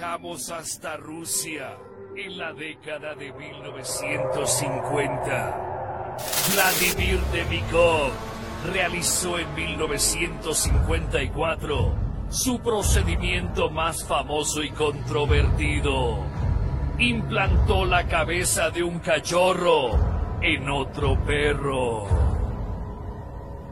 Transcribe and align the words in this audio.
Viajamos 0.00 0.48
hasta 0.50 0.96
Rusia 0.96 1.76
en 2.16 2.38
la 2.38 2.54
década 2.54 3.14
de 3.14 3.30
1950. 3.34 6.16
Vladimir 6.54 7.20
Demikov 7.30 8.10
realizó 8.72 9.38
en 9.38 9.54
1954 9.54 11.94
su 12.30 12.60
procedimiento 12.60 13.68
más 13.68 14.02
famoso 14.02 14.62
y 14.62 14.70
controvertido. 14.70 16.24
Implantó 16.98 17.84
la 17.84 18.08
cabeza 18.08 18.70
de 18.70 18.82
un 18.82 19.00
cachorro 19.00 19.90
en 20.40 20.70
otro 20.70 21.22
perro. 21.26 22.06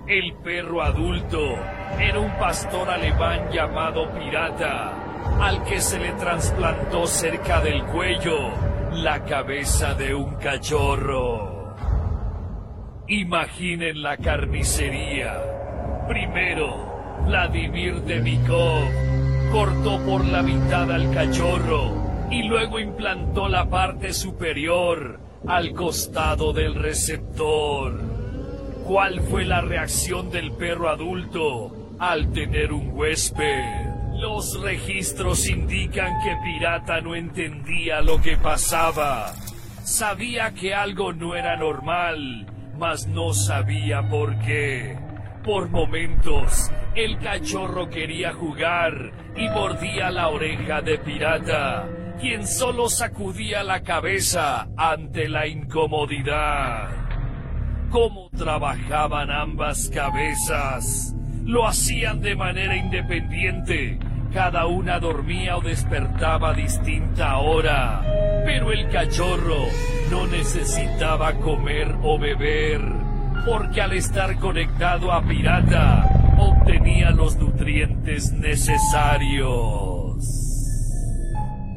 El 0.07 0.35
perro 0.45 0.83
adulto 0.83 1.57
era 1.99 2.21
un 2.21 2.39
pastor 2.39 2.91
alemán 2.91 3.49
llamado 3.51 4.13
Pirata, 4.13 4.98
al 5.41 5.65
que 5.65 5.81
se 5.81 5.99
le 5.99 6.13
trasplantó 6.13 7.07
cerca 7.07 7.61
del 7.61 7.85
cuello 7.85 8.51
la 8.93 9.25
cabeza 9.25 9.95
de 9.95 10.15
un 10.15 10.35
cachorro. 10.37 11.77
Imaginen 13.07 14.03
la 14.03 14.17
carnicería. 14.17 15.41
Primero, 16.09 17.19
Vladimir 17.25 18.03
Demikov 18.03 18.85
cortó 19.53 19.99
por 20.05 20.25
la 20.25 20.43
mitad 20.43 20.91
al 20.91 21.13
cachorro 21.13 22.27
y 22.31 22.43
luego 22.43 22.81
implantó 22.81 23.49
la 23.49 23.69
parte 23.69 24.13
superior 24.13 25.21
al 25.47 25.73
costado 25.73 26.53
del 26.53 26.75
receptor. 26.75 28.01
¿Cuál 28.85 29.21
fue 29.21 29.45
la 29.45 29.61
reacción 29.61 30.31
del 30.31 30.53
perro 30.53 30.89
adulto 30.89 31.95
al 31.99 32.33
tener 32.33 32.73
un 32.73 32.91
huésped? 32.93 33.88
Los 34.19 34.61
registros 34.61 35.49
indican 35.49 36.13
que 36.25 36.37
Pirata 36.43 37.01
no 37.01 37.15
entendía 37.15 38.01
lo 38.01 38.21
que 38.21 38.37
pasaba. 38.37 39.33
Sabía 39.85 40.53
que 40.55 40.75
algo 40.75 41.13
no 41.13 41.37
era 41.37 41.57
normal, 41.57 42.45
mas 42.77 43.07
no 43.07 43.33
sabía 43.33 44.03
por 44.09 44.37
qué. 44.41 44.99
Por 45.45 45.71
momentos, 45.71 46.69
el 46.97 47.17
cachorro 47.21 47.89
quería 47.89 48.33
jugar 48.33 49.13
y 49.37 49.49
mordía 49.51 50.11
la 50.11 50.31
oreja 50.31 50.83
de 50.83 50.99
Pirata, 50.99 51.89
quien 52.21 52.45
solo 52.45 52.89
sacudía 52.89 53.63
la 53.63 53.85
cabeza 53.85 54.67
ante 54.77 55.29
la 55.29 55.47
incomodidad. 55.47 56.89
Cómo 57.91 58.31
trabajaban 58.37 59.31
ambas 59.31 59.89
cabezas. 59.95 61.15
Lo 61.45 61.69
hacían 61.69 62.21
de 62.21 62.35
manera 62.35 62.77
independiente. 62.77 63.99
Cada 64.33 64.67
una 64.67 64.99
dormía 65.01 65.57
o 65.57 65.61
despertaba 65.63 66.51
a 66.51 66.55
distinta 66.55 67.39
hora. 67.39 68.03
Pero 68.45 68.73
el 68.73 68.89
cachorro 68.91 69.67
no 70.11 70.27
necesitaba 70.27 71.35
comer 71.35 71.95
o 72.03 72.19
beber, 72.19 72.81
porque 73.47 73.81
al 73.81 73.95
estar 73.95 74.37
conectado 74.39 75.13
a 75.13 75.23
Pirata, 75.23 76.35
obtenía 76.39 77.11
los 77.11 77.37
nutrientes 77.37 78.33
necesarios. 78.33 79.89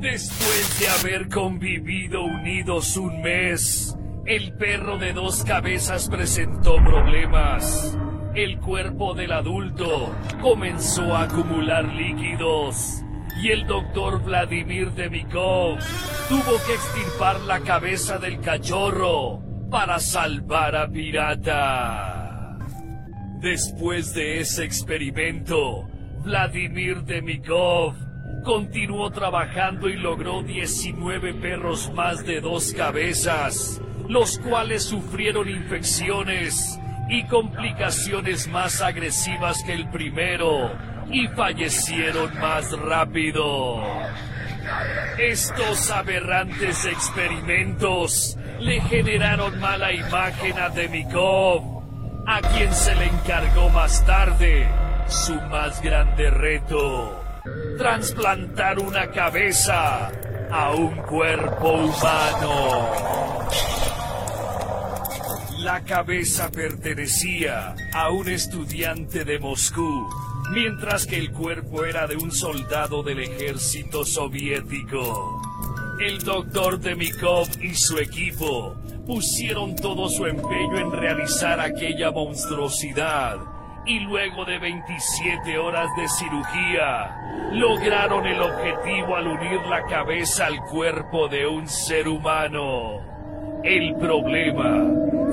Después 0.02 0.80
de 0.80 0.90
haber 0.90 1.30
convivido 1.30 2.24
unidos 2.24 2.98
un 2.98 3.22
mes, 3.22 3.96
el 4.26 4.54
perro 4.54 4.98
de 4.98 5.14
dos 5.14 5.44
cabezas 5.44 6.10
presentó 6.10 6.76
problemas. 6.78 7.98
El 8.34 8.60
cuerpo 8.60 9.14
del 9.14 9.32
adulto 9.34 10.16
comenzó 10.42 11.16
a 11.16 11.24
acumular 11.24 11.86
líquidos 11.86 13.02
y 13.44 13.50
el 13.50 13.68
doctor 13.68 14.24
Vladimir 14.24 14.92
Demikov 14.92 15.78
tuvo 16.30 16.66
que 16.66 16.74
extirpar 16.74 17.42
la 17.42 17.60
cabeza 17.60 18.18
del 18.20 18.40
cachorro 18.40 19.42
para 19.70 20.00
salvar 20.00 20.76
a 20.76 20.88
Pirata. 20.88 22.58
Después 23.40 24.14
de 24.14 24.40
ese 24.40 24.64
experimento, 24.64 25.90
Vladimir 26.24 27.04
Demikov 27.04 27.96
continuó 28.46 29.12
trabajando 29.12 29.90
y 29.90 29.98
logró 29.98 30.42
19 30.42 31.34
perros 31.34 31.92
más 31.94 32.26
de 32.26 32.40
dos 32.40 32.74
cabezas 32.74 33.82
los 34.12 34.40
cuales 34.40 34.84
sufrieron 34.84 35.48
infecciones 35.48 36.78
y 37.12 37.24
complicaciones 37.26 38.48
más 38.48 38.82
agresivas 38.82 39.62
que 39.64 39.74
el 39.74 39.90
primero 39.90 40.72
y 41.12 41.28
fallecieron 41.28 42.34
más 42.40 42.72
rápido. 42.72 43.84
Estos 45.20 45.92
aberrantes 45.92 46.86
experimentos 46.86 48.38
le 48.62 48.80
generaron 48.84 49.60
mala 49.60 49.92
imagen 49.92 50.58
a 50.58 50.70
Demikov, 50.70 51.84
a 52.26 52.40
quien 52.40 52.74
se 52.74 52.96
le 52.96 53.08
encargó 53.08 53.70
más 53.70 54.06
tarde 54.06 54.70
su 55.08 55.36
más 55.36 55.82
grande 55.82 56.30
reto, 56.30 57.22
trasplantar 57.78 58.80
una 58.80 59.12
cabeza 59.12 60.10
a 60.50 60.72
un 60.72 60.96
cuerpo 61.02 61.74
humano. 61.74 63.50
La 65.62 65.82
cabeza 65.82 66.50
pertenecía 66.50 67.76
a 67.94 68.10
un 68.10 68.28
estudiante 68.28 69.24
de 69.24 69.38
Moscú, 69.38 70.10
mientras 70.52 71.06
que 71.06 71.18
el 71.18 71.32
cuerpo 71.32 71.86
era 71.86 72.08
de 72.08 72.16
un 72.16 72.32
soldado 72.32 73.04
del 73.04 73.20
ejército 73.20 74.04
soviético. 74.04 75.40
El 76.00 76.18
doctor 76.24 76.80
Demikov 76.80 77.48
y 77.62 77.76
su 77.76 78.00
equipo 78.00 78.76
pusieron 79.06 79.76
todo 79.76 80.10
su 80.10 80.26
empeño 80.26 80.80
en 80.80 80.92
realizar 80.92 81.60
aquella 81.60 82.10
monstruosidad 82.10 83.38
y 83.86 84.00
luego 84.00 84.46
de 84.46 84.58
27 84.58 85.60
horas 85.60 85.90
de 85.96 86.08
cirugía 86.08 87.16
lograron 87.52 88.26
el 88.26 88.42
objetivo 88.42 89.16
al 89.16 89.28
unir 89.28 89.62
la 89.68 89.84
cabeza 89.84 90.48
al 90.48 90.60
cuerpo 90.62 91.28
de 91.28 91.46
un 91.46 91.68
ser 91.68 92.08
humano. 92.08 93.11
El 93.64 93.96
problema 93.96 94.88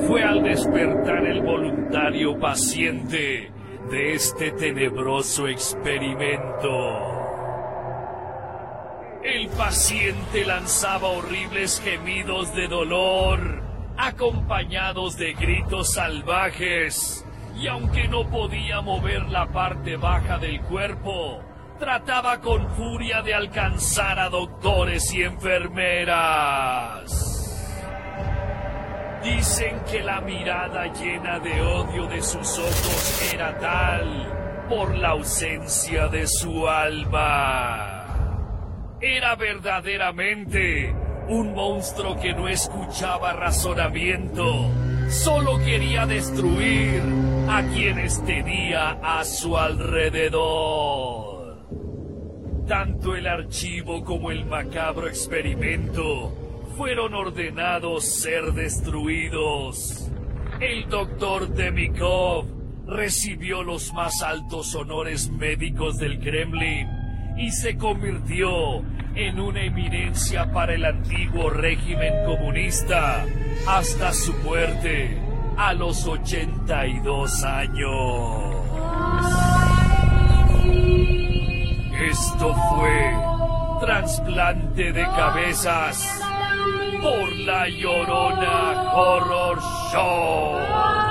fue 0.06 0.22
al 0.22 0.42
despertar 0.42 1.24
el 1.24 1.40
voluntario 1.40 2.38
paciente 2.38 3.50
de 3.90 4.12
este 4.12 4.50
tenebroso 4.50 5.48
experimento. 5.48 6.76
El 9.24 9.48
paciente 9.48 10.44
lanzaba 10.44 11.08
horribles 11.08 11.80
gemidos 11.80 12.54
de 12.54 12.68
dolor, 12.68 13.62
acompañados 13.96 15.16
de 15.16 15.32
gritos 15.32 15.94
salvajes, 15.94 17.24
y 17.56 17.66
aunque 17.66 18.08
no 18.08 18.28
podía 18.28 18.82
mover 18.82 19.26
la 19.30 19.46
parte 19.46 19.96
baja 19.96 20.36
del 20.36 20.60
cuerpo, 20.60 21.40
trataba 21.78 22.42
con 22.42 22.68
furia 22.74 23.22
de 23.22 23.32
alcanzar 23.32 24.18
a 24.18 24.28
doctores 24.28 25.14
y 25.14 25.22
enfermeras. 25.22 27.37
Dicen 29.22 29.80
que 29.90 30.02
la 30.02 30.20
mirada 30.20 30.86
llena 30.92 31.40
de 31.40 31.60
odio 31.60 32.06
de 32.06 32.22
sus 32.22 32.56
ojos 32.58 33.32
era 33.34 33.58
tal 33.58 34.66
por 34.68 34.94
la 34.94 35.08
ausencia 35.10 36.06
de 36.06 36.26
su 36.28 36.68
alma. 36.68 38.04
Era 39.00 39.34
verdaderamente 39.34 40.94
un 41.28 41.52
monstruo 41.52 42.18
que 42.20 42.32
no 42.32 42.48
escuchaba 42.48 43.32
razonamiento, 43.32 44.70
solo 45.08 45.58
quería 45.58 46.06
destruir 46.06 47.02
a 47.48 47.62
quienes 47.72 48.24
tenía 48.24 48.98
a 49.02 49.24
su 49.24 49.58
alrededor. 49.58 51.38
Tanto 52.68 53.16
el 53.16 53.26
archivo 53.26 54.04
como 54.04 54.30
el 54.30 54.44
macabro 54.44 55.08
experimento 55.08 56.47
fueron 56.78 57.12
ordenados 57.12 58.04
ser 58.04 58.52
destruidos. 58.52 60.08
El 60.60 60.88
doctor 60.88 61.48
Demikov 61.48 62.46
recibió 62.86 63.64
los 63.64 63.92
más 63.92 64.22
altos 64.22 64.76
honores 64.76 65.28
médicos 65.28 65.98
del 65.98 66.20
Kremlin 66.20 66.88
y 67.36 67.50
se 67.50 67.76
convirtió 67.76 68.78
en 69.16 69.40
una 69.40 69.64
eminencia 69.64 70.52
para 70.52 70.74
el 70.74 70.84
antiguo 70.84 71.50
régimen 71.50 72.24
comunista 72.24 73.26
hasta 73.66 74.12
su 74.12 74.32
muerte 74.34 75.18
a 75.56 75.74
los 75.74 76.06
82 76.06 77.42
años. 77.42 78.54
Esto 82.08 82.54
fue 82.54 83.14
trasplante 83.80 84.92
de 84.92 85.02
cabezas 85.02 86.17
por 87.00 87.36
la 87.36 87.68
Llorona 87.68 88.92
Horror 88.94 89.60
Show. 89.90 91.07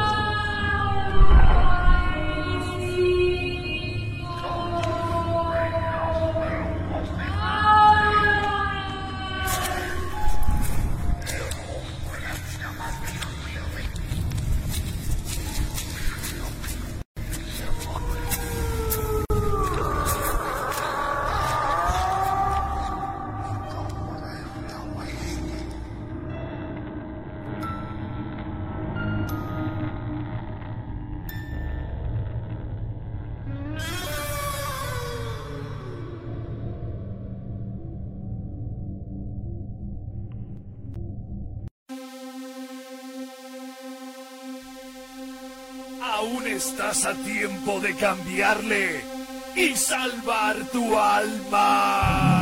Aún 46.18 46.48
estás 46.48 47.06
a 47.06 47.14
tiempo 47.14 47.80
de 47.80 47.96
cambiarle 47.96 49.02
y 49.56 49.76
salvar 49.76 50.56
tu 50.72 50.98
alma. 50.98 52.37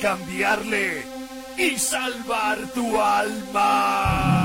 Cambiarle 0.00 1.02
y 1.56 1.78
salvar 1.78 2.58
tu 2.74 3.00
alma. 3.00 4.37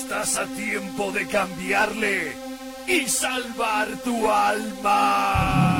Estás 0.00 0.36
a 0.36 0.44
tiempo 0.46 1.10
de 1.10 1.26
cambiarle 1.26 2.32
y 2.86 3.08
salvar 3.08 3.88
tu 4.04 4.30
alma. 4.30 5.75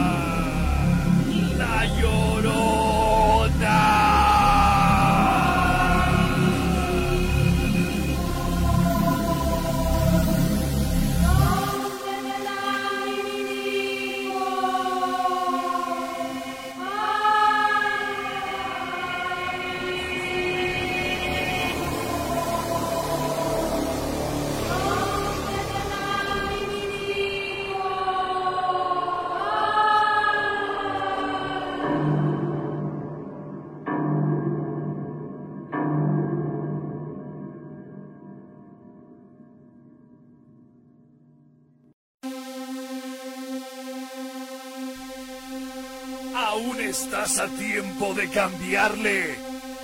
Cambiarle 48.28 49.36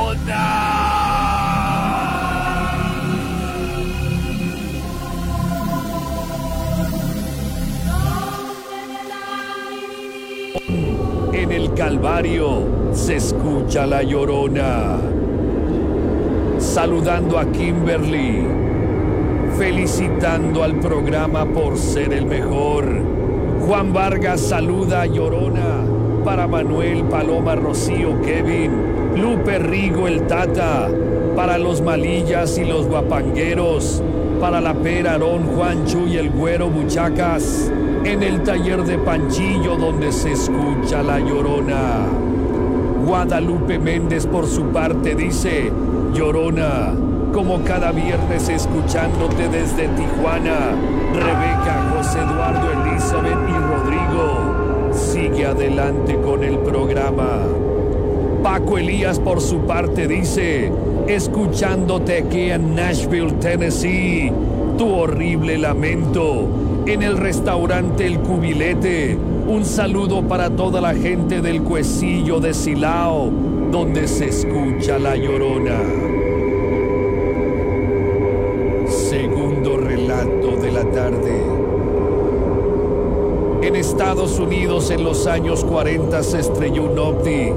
En 11.33 11.51
el 11.51 11.73
Calvario 11.73 12.91
se 12.93 13.15
escucha 13.17 13.85
la 13.85 14.03
llorona. 14.03 14.97
Saludando 16.59 17.39
a 17.39 17.45
Kimberly 17.51 18.68
felicitando 19.59 20.63
al 20.63 20.79
programa 20.79 21.45
por 21.45 21.77
ser 21.77 22.13
el 22.13 22.25
mejor. 22.25 22.85
Juan 23.67 23.91
Vargas 23.91 24.39
saluda 24.39 25.01
a 25.01 25.05
Llorona 25.05 25.83
para 26.23 26.47
Manuel 26.47 27.03
Paloma 27.03 27.55
Rocío 27.55 28.21
Kevin, 28.21 28.71
Lupe 29.17 29.59
Rigo 29.59 30.07
el 30.07 30.25
Tata, 30.27 30.89
para 31.35 31.57
los 31.57 31.81
Malillas 31.81 32.57
y 32.57 32.63
los 32.63 32.87
Guapangueros, 32.87 34.01
para 34.39 34.61
la 34.61 34.73
Pera 34.75 35.11
Aarón 35.11 35.43
Juancho 35.47 36.07
y 36.07 36.15
el 36.15 36.29
Güero 36.29 36.69
Buchacas, 36.69 37.69
en 38.05 38.23
el 38.23 38.43
taller 38.43 38.85
de 38.85 38.97
Panchillo 38.97 39.75
donde 39.75 40.13
se 40.13 40.31
escucha 40.31 41.03
la 41.03 41.19
Llorona. 41.19 42.07
Guadalupe 43.05 43.77
Méndez 43.77 44.25
por 44.25 44.47
su 44.47 44.67
parte 44.67 45.15
dice, 45.15 45.69
Llorona, 46.13 46.93
como 47.33 47.63
cada 47.63 47.91
viernes 47.91 48.49
escuchándote 48.49 49.47
desde 49.49 49.87
Tijuana. 49.89 50.75
Rebeca, 51.13 51.93
José 51.95 52.19
Eduardo, 52.19 52.71
Elizabeth 52.71 53.37
y 53.47 53.53
Rodrigo. 53.53 54.93
Sigue 54.93 55.45
adelante 55.45 56.15
con 56.21 56.43
el 56.43 56.57
programa. 56.59 57.43
Paco 58.43 58.77
Elías 58.77 59.19
por 59.19 59.41
su 59.41 59.59
parte 59.61 60.07
dice, 60.07 60.71
escuchándote 61.07 62.19
aquí 62.19 62.51
en 62.51 62.75
Nashville, 62.75 63.33
Tennessee, 63.33 64.31
tu 64.77 64.87
horrible 64.87 65.57
lamento 65.57 66.47
en 66.85 67.03
el 67.03 67.17
restaurante 67.17 68.05
El 68.05 68.19
Cubilete. 68.19 69.17
Un 69.47 69.65
saludo 69.65 70.23
para 70.23 70.49
toda 70.49 70.79
la 70.79 70.93
gente 70.93 71.41
del 71.41 71.63
Cuecillo 71.63 72.39
de 72.39 72.53
Silao, 72.53 73.29
donde 73.71 74.07
se 74.07 74.29
escucha 74.29 74.97
la 74.97 75.15
llorona. 75.15 76.08
Unidos 84.39 84.89
en 84.89 85.03
los 85.03 85.27
años 85.27 85.65
40 85.65 86.23
se 86.23 86.39
estrelló 86.39 86.83
un 86.83 86.97
ovni. 86.97 87.51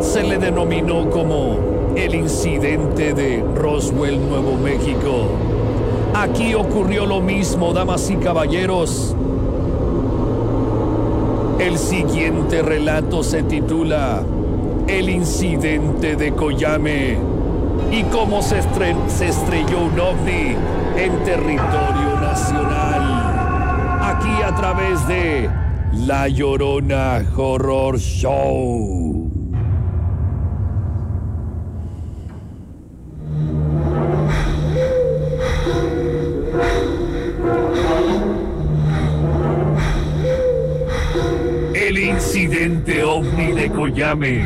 Se 0.00 0.22
le 0.22 0.38
denominó 0.38 1.08
como 1.10 1.56
el 1.96 2.14
incidente 2.14 3.14
de 3.14 3.42
Roswell, 3.54 4.20
Nuevo 4.28 4.56
México. 4.56 5.28
Aquí 6.14 6.54
ocurrió 6.54 7.06
lo 7.06 7.20
mismo, 7.20 7.72
damas 7.72 8.10
y 8.10 8.16
caballeros. 8.16 9.16
El 11.58 11.78
siguiente 11.78 12.60
relato 12.60 13.22
se 13.22 13.42
titula 13.42 14.22
El 14.86 15.08
incidente 15.08 16.16
de 16.16 16.32
Coyame 16.32 17.16
y 17.90 18.02
cómo 18.04 18.42
se, 18.42 18.60
se 19.08 19.28
estrelló 19.28 19.80
un 19.80 19.98
ovni 19.98 20.54
en 20.96 21.24
territorio 21.24 22.20
nacional. 22.20 22.85
A 24.44 24.54
través 24.54 25.06
de 25.08 25.50
La 26.06 26.28
Llorona 26.28 27.22
Horror 27.36 27.98
Show. 27.98 29.26
Coyame 43.76 44.44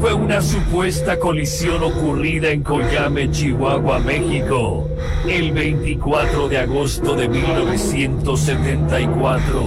fue 0.00 0.12
una 0.12 0.42
supuesta 0.42 1.18
colisión 1.18 1.82
ocurrida 1.82 2.50
en 2.50 2.62
Coyame, 2.62 3.30
Chihuahua, 3.30 3.98
México, 4.00 4.88
el 5.28 5.52
24 5.52 6.48
de 6.48 6.58
agosto 6.58 7.14
de 7.16 7.28
1974. 7.28 9.62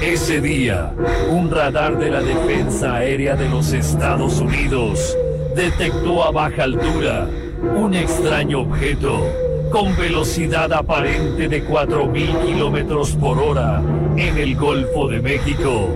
Ese 0.00 0.40
día, 0.40 0.94
un 1.30 1.50
radar 1.50 1.98
de 1.98 2.10
la 2.10 2.22
Defensa 2.22 2.94
Aérea 2.96 3.34
de 3.34 3.48
los 3.48 3.72
Estados 3.72 4.38
Unidos 4.40 5.16
detectó 5.56 6.22
a 6.24 6.30
baja 6.30 6.62
altura 6.64 7.26
un 7.76 7.94
extraño 7.94 8.60
objeto 8.60 9.26
con 9.70 9.96
velocidad 9.96 10.70
aparente 10.72 11.48
de 11.48 11.66
4.000 11.66 12.46
kilómetros 12.46 13.16
por 13.16 13.38
hora 13.38 13.82
en 14.16 14.38
el 14.38 14.56
Golfo 14.56 15.08
de 15.08 15.20
México, 15.20 15.88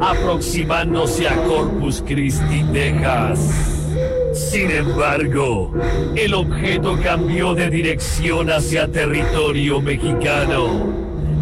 aproximándose 0.00 1.28
a 1.28 1.36
Corpus 1.44 2.02
Christi, 2.06 2.64
Texas. 2.72 3.75
Sin 4.36 4.70
embargo, 4.70 5.72
el 6.14 6.34
objeto 6.34 6.98
cambió 7.02 7.54
de 7.54 7.70
dirección 7.70 8.50
hacia 8.50 8.86
territorio 8.86 9.80
mexicano. 9.80 10.92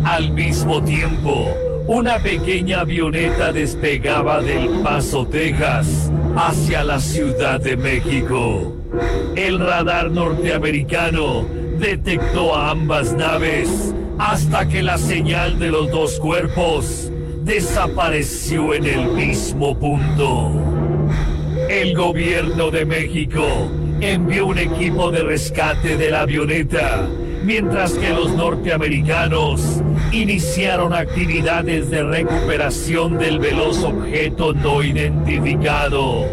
Al 0.04 0.30
mismo 0.30 0.80
tiempo, 0.80 1.48
una 1.88 2.18
pequeña 2.18 2.82
avioneta 2.82 3.52
despegaba 3.52 4.40
del 4.40 4.68
Paso, 4.84 5.26
Texas, 5.26 6.08
hacia 6.36 6.84
la 6.84 7.00
Ciudad 7.00 7.60
de 7.60 7.76
México. 7.76 8.76
El 9.34 9.58
radar 9.58 10.12
norteamericano 10.12 11.46
detectó 11.80 12.54
a 12.54 12.70
ambas 12.70 13.12
naves 13.12 13.92
hasta 14.20 14.68
que 14.68 14.84
la 14.84 14.98
señal 14.98 15.58
de 15.58 15.72
los 15.72 15.90
dos 15.90 16.20
cuerpos 16.20 17.10
desapareció 17.42 18.72
en 18.72 18.84
el 18.84 19.06
mismo 19.08 19.76
punto. 19.76 20.73
El 21.68 21.94
gobierno 21.96 22.70
de 22.70 22.84
México 22.84 23.42
envió 24.00 24.46
un 24.46 24.58
equipo 24.58 25.10
de 25.10 25.22
rescate 25.22 25.96
de 25.96 26.10
la 26.10 26.22
avioneta, 26.22 27.08
mientras 27.42 27.92
que 27.94 28.10
los 28.10 28.32
norteamericanos 28.32 29.80
iniciaron 30.12 30.92
actividades 30.92 31.90
de 31.90 32.02
recuperación 32.02 33.18
del 33.18 33.38
veloz 33.38 33.82
objeto 33.82 34.52
no 34.52 34.82
identificado. 34.82 36.26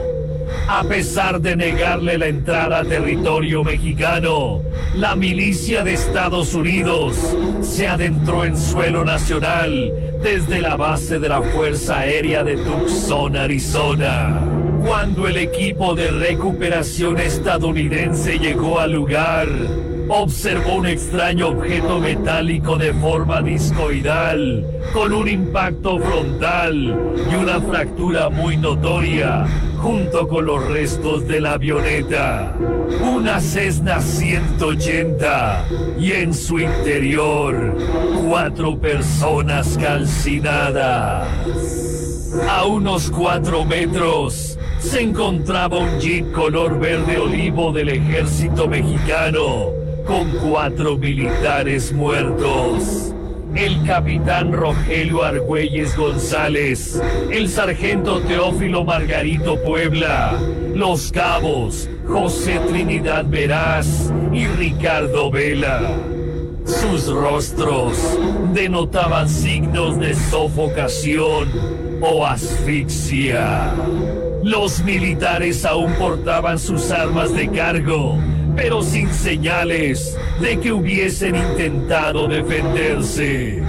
A 0.68 0.84
pesar 0.84 1.40
de 1.40 1.56
negarle 1.56 2.18
la 2.18 2.28
entrada 2.28 2.80
a 2.80 2.84
territorio 2.84 3.64
mexicano, 3.64 4.62
la 4.96 5.16
milicia 5.16 5.84
de 5.84 5.94
Estados 5.94 6.54
Unidos 6.54 7.16
se 7.62 7.88
adentró 7.88 8.44
en 8.44 8.58
suelo 8.58 9.06
nacional 9.06 9.94
desde 10.22 10.62
la 10.62 10.76
base 10.76 11.20
de 11.20 11.30
la 11.30 11.42
Fuerza 11.42 12.00
Aérea 12.00 12.44
de 12.44 12.58
Tucson, 12.58 13.38
Arizona. 13.38 14.61
Cuando 14.86 15.28
el 15.28 15.38
equipo 15.38 15.94
de 15.94 16.10
recuperación 16.10 17.20
estadounidense 17.20 18.40
llegó 18.40 18.80
al 18.80 18.94
lugar, 18.94 19.48
observó 20.10 20.76
un 20.76 20.88
extraño 20.88 21.50
objeto 21.50 22.00
metálico 22.00 22.78
de 22.78 22.94
forma 22.94 23.42
discoidal, 23.42 24.66
con 24.92 25.14
un 25.14 25.28
impacto 25.30 26.00
frontal 26.00 27.14
y 27.32 27.36
una 27.36 27.62
fractura 27.62 28.30
muy 28.30 28.58
notoria, 28.58 29.46
junto 29.78 30.28
con 30.28 30.46
los 30.46 30.68
restos 30.68 31.28
de 31.28 31.42
la 31.42 31.54
avioneta. 31.54 32.56
Una 33.02 33.40
Cessna 33.40 34.02
180 34.02 35.66
y 36.00 36.12
en 36.12 36.34
su 36.34 36.60
interior 36.60 37.78
cuatro 38.28 38.78
personas 38.80 39.78
calcinadas. 39.78 41.28
A 42.50 42.66
unos 42.66 43.12
cuatro 43.12 43.66
metros 43.66 44.51
se 44.82 45.02
encontraba 45.02 45.78
un 45.78 46.00
jeep 46.00 46.32
color 46.32 46.80
verde 46.80 47.18
olivo 47.18 47.72
del 47.72 47.90
ejército 47.90 48.68
mexicano 48.68 49.68
con 50.06 50.30
cuatro 50.50 50.98
militares 50.98 51.94
muertos. 51.94 53.14
El 53.56 53.86
capitán 53.86 54.54
Rogelio 54.54 55.24
Argüelles 55.24 55.96
González, 55.96 57.02
el 57.32 57.50
sargento 57.50 58.22
Teófilo 58.22 58.84
Margarito 58.84 59.62
Puebla, 59.62 60.40
los 60.74 61.12
cabos 61.12 61.88
José 62.08 62.60
Trinidad 62.68 63.26
Veraz 63.26 64.12
y 64.34 64.48
Ricardo 64.48 65.30
Vela. 65.30 65.82
Sus 66.66 67.08
rostros 67.08 68.18
denotaban 68.54 69.28
signos 69.28 70.00
de 70.00 70.16
sofocación 70.16 71.50
o 72.02 72.26
asfixia. 72.26 73.74
Los 74.44 74.84
militares 74.84 75.66
aún 75.66 75.94
portaban 75.94 76.60
sus 76.60 76.92
armas 76.92 77.34
de 77.34 77.50
cargo 77.50 78.18
pero 78.56 78.82
sin 78.82 79.12
señales 79.14 80.18
de 80.40 80.60
que 80.60 80.72
hubiesen 80.72 81.36
intentado 81.36 82.28
defenderse. 82.28 83.64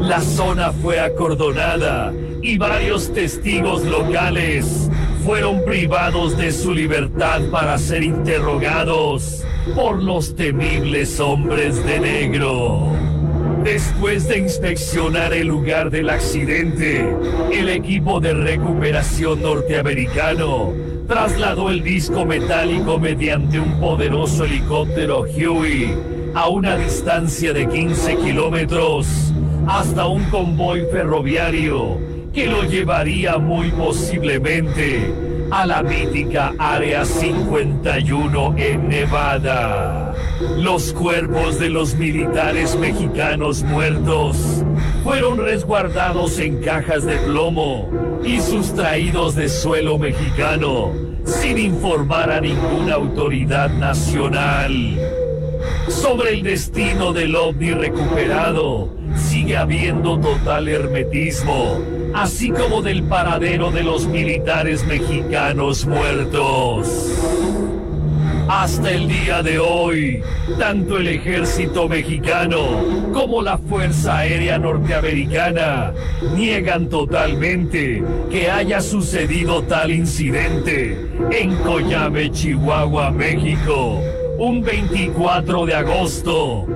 La 0.00 0.20
zona 0.20 0.72
fue 0.72 1.00
acordonada 1.00 2.12
y 2.42 2.58
varios 2.58 3.12
testigos 3.12 3.84
locales 3.84 4.90
fueron 5.24 5.64
privados 5.64 6.36
de 6.36 6.52
su 6.52 6.72
libertad 6.74 7.40
para 7.50 7.78
ser 7.78 8.02
interrogados 8.02 9.44
por 9.74 10.02
los 10.02 10.34
temibles 10.34 11.20
hombres 11.20 11.84
de 11.84 12.00
negro. 12.00 13.11
Después 13.64 14.26
de 14.26 14.38
inspeccionar 14.38 15.32
el 15.32 15.46
lugar 15.46 15.88
del 15.90 16.10
accidente, 16.10 17.14
el 17.52 17.68
equipo 17.68 18.18
de 18.18 18.34
recuperación 18.34 19.40
norteamericano 19.40 20.72
trasladó 21.06 21.70
el 21.70 21.84
disco 21.84 22.26
metálico 22.26 22.98
mediante 22.98 23.60
un 23.60 23.78
poderoso 23.78 24.44
helicóptero 24.46 25.20
Huey 25.20 25.94
a 26.34 26.48
una 26.48 26.76
distancia 26.76 27.52
de 27.52 27.68
15 27.68 28.16
kilómetros 28.16 29.32
hasta 29.68 30.06
un 30.06 30.24
convoy 30.24 30.84
ferroviario 30.90 31.98
que 32.34 32.46
lo 32.46 32.64
llevaría 32.64 33.38
muy 33.38 33.70
posiblemente 33.70 35.31
a 35.52 35.66
la 35.66 35.82
mítica 35.82 36.54
Área 36.58 37.04
51 37.04 38.54
en 38.56 38.88
Nevada. 38.88 40.14
Los 40.56 40.94
cuerpos 40.94 41.58
de 41.58 41.68
los 41.68 41.94
militares 41.94 42.74
mexicanos 42.76 43.62
muertos 43.62 44.64
fueron 45.04 45.36
resguardados 45.36 46.38
en 46.38 46.62
cajas 46.62 47.04
de 47.04 47.16
plomo 47.18 47.90
y 48.24 48.40
sustraídos 48.40 49.34
de 49.34 49.50
suelo 49.50 49.98
mexicano 49.98 50.90
sin 51.24 51.58
informar 51.58 52.32
a 52.32 52.40
ninguna 52.40 52.94
autoridad 52.94 53.68
nacional. 53.68 55.21
Sobre 55.88 56.34
el 56.34 56.42
destino 56.42 57.12
del 57.12 57.34
ovni 57.36 57.72
recuperado, 57.72 58.90
sigue 59.16 59.56
habiendo 59.56 60.18
total 60.18 60.68
hermetismo, 60.68 61.78
así 62.14 62.50
como 62.50 62.82
del 62.82 63.02
paradero 63.04 63.70
de 63.70 63.82
los 63.82 64.06
militares 64.06 64.84
mexicanos 64.86 65.86
muertos. 65.86 67.10
Hasta 68.48 68.90
el 68.90 69.08
día 69.08 69.42
de 69.42 69.58
hoy, 69.58 70.22
tanto 70.58 70.98
el 70.98 71.08
ejército 71.08 71.88
mexicano 71.88 72.84
como 73.12 73.40
la 73.40 73.56
Fuerza 73.56 74.18
Aérea 74.18 74.58
Norteamericana 74.58 75.94
niegan 76.34 76.88
totalmente 76.88 78.02
que 78.30 78.50
haya 78.50 78.80
sucedido 78.80 79.62
tal 79.62 79.92
incidente 79.92 81.08
en 81.30 81.54
Coyame, 81.56 82.30
Chihuahua, 82.30 83.10
México, 83.10 84.02
un 84.42 84.60
24 84.60 85.64
de 85.66 85.74
agosto 85.74 86.66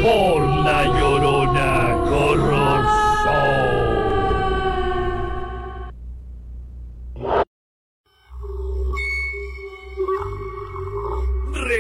por 0.03 0.49
la 0.65 0.85
llorona 0.85 1.95
Horror 2.11 2.69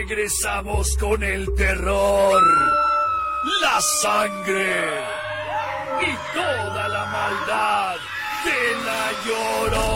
Regresamos 0.08 0.96
con 0.96 1.22
el 1.22 1.54
terror, 1.54 2.42
la 3.60 3.80
sangre 3.80 5.00
y 6.00 6.12
toda 6.34 6.88
la 6.88 7.06
maldad 7.06 7.96
de 8.44 8.60
la 8.86 9.12
llorona. 9.26 9.88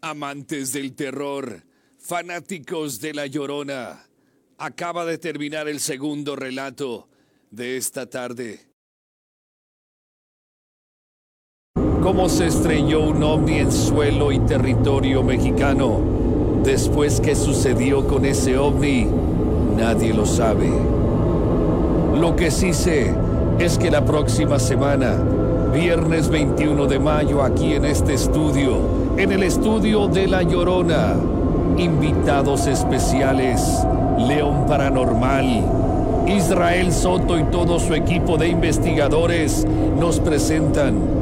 Amantes 0.00 0.72
del 0.72 0.94
terror, 0.94 1.62
fanáticos 1.98 3.00
de 3.00 3.12
la 3.14 3.26
llorona 3.26 4.08
Acaba 4.60 5.04
de 5.04 5.18
terminar 5.18 5.68
el 5.68 5.78
segundo 5.78 6.34
relato 6.34 7.08
de 7.52 7.76
esta 7.76 8.10
tarde. 8.10 8.67
¿Cómo 12.08 12.30
se 12.30 12.46
estrelló 12.46 13.02
un 13.02 13.22
ovni 13.22 13.58
en 13.58 13.70
suelo 13.70 14.32
y 14.32 14.38
territorio 14.38 15.22
mexicano? 15.22 15.98
Después 16.64 17.20
que 17.20 17.36
sucedió 17.36 18.06
con 18.06 18.24
ese 18.24 18.56
ovni, 18.56 19.06
nadie 19.76 20.14
lo 20.14 20.24
sabe. 20.24 20.70
Lo 22.18 22.34
que 22.34 22.50
sí 22.50 22.72
sé 22.72 23.14
es 23.58 23.76
que 23.76 23.90
la 23.90 24.06
próxima 24.06 24.58
semana, 24.58 25.18
viernes 25.74 26.30
21 26.30 26.86
de 26.86 26.98
mayo, 26.98 27.42
aquí 27.42 27.74
en 27.74 27.84
este 27.84 28.14
estudio, 28.14 28.78
en 29.18 29.30
el 29.30 29.42
estudio 29.42 30.08
de 30.08 30.28
La 30.28 30.42
Llorona, 30.42 31.14
invitados 31.76 32.68
especiales, 32.68 33.84
León 34.26 34.64
Paranormal, 34.66 36.24
Israel 36.26 36.90
Soto 36.90 37.38
y 37.38 37.44
todo 37.44 37.78
su 37.78 37.92
equipo 37.92 38.38
de 38.38 38.48
investigadores 38.48 39.66
nos 40.00 40.20
presentan 40.20 41.17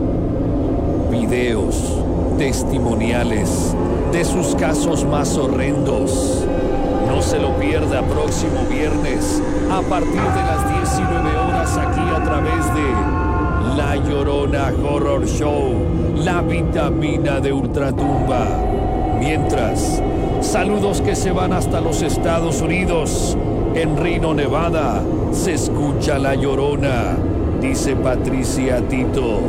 videos 1.20 2.02
testimoniales 2.36 3.74
de 4.12 4.24
sus 4.24 4.54
casos 4.54 5.04
más 5.04 5.36
horrendos. 5.36 6.44
No 7.08 7.22
se 7.22 7.38
lo 7.38 7.56
pierda 7.56 8.02
próximo 8.02 8.60
viernes 8.68 9.42
a 9.70 9.80
partir 9.82 10.10
de 10.10 10.20
las 10.20 10.92
19 10.92 11.36
horas 11.36 11.76
aquí 11.78 12.00
a 12.00 12.22
través 12.22 12.66
de 12.74 13.76
La 13.76 13.96
Llorona 13.96 14.72
Horror 14.88 15.26
Show, 15.26 15.72
la 16.16 16.42
vitamina 16.42 17.40
de 17.40 17.52
Ultratumba. 17.52 18.46
Mientras, 19.18 20.02
saludos 20.42 21.00
que 21.00 21.16
se 21.16 21.32
van 21.32 21.52
hasta 21.52 21.80
los 21.80 22.02
Estados 22.02 22.60
Unidos. 22.60 23.36
En 23.74 23.96
Reno, 23.96 24.34
Nevada, 24.34 25.02
se 25.32 25.54
escucha 25.54 26.18
La 26.18 26.34
Llorona, 26.34 27.16
dice 27.60 27.96
Patricia 27.96 28.86
Tito. 28.88 29.40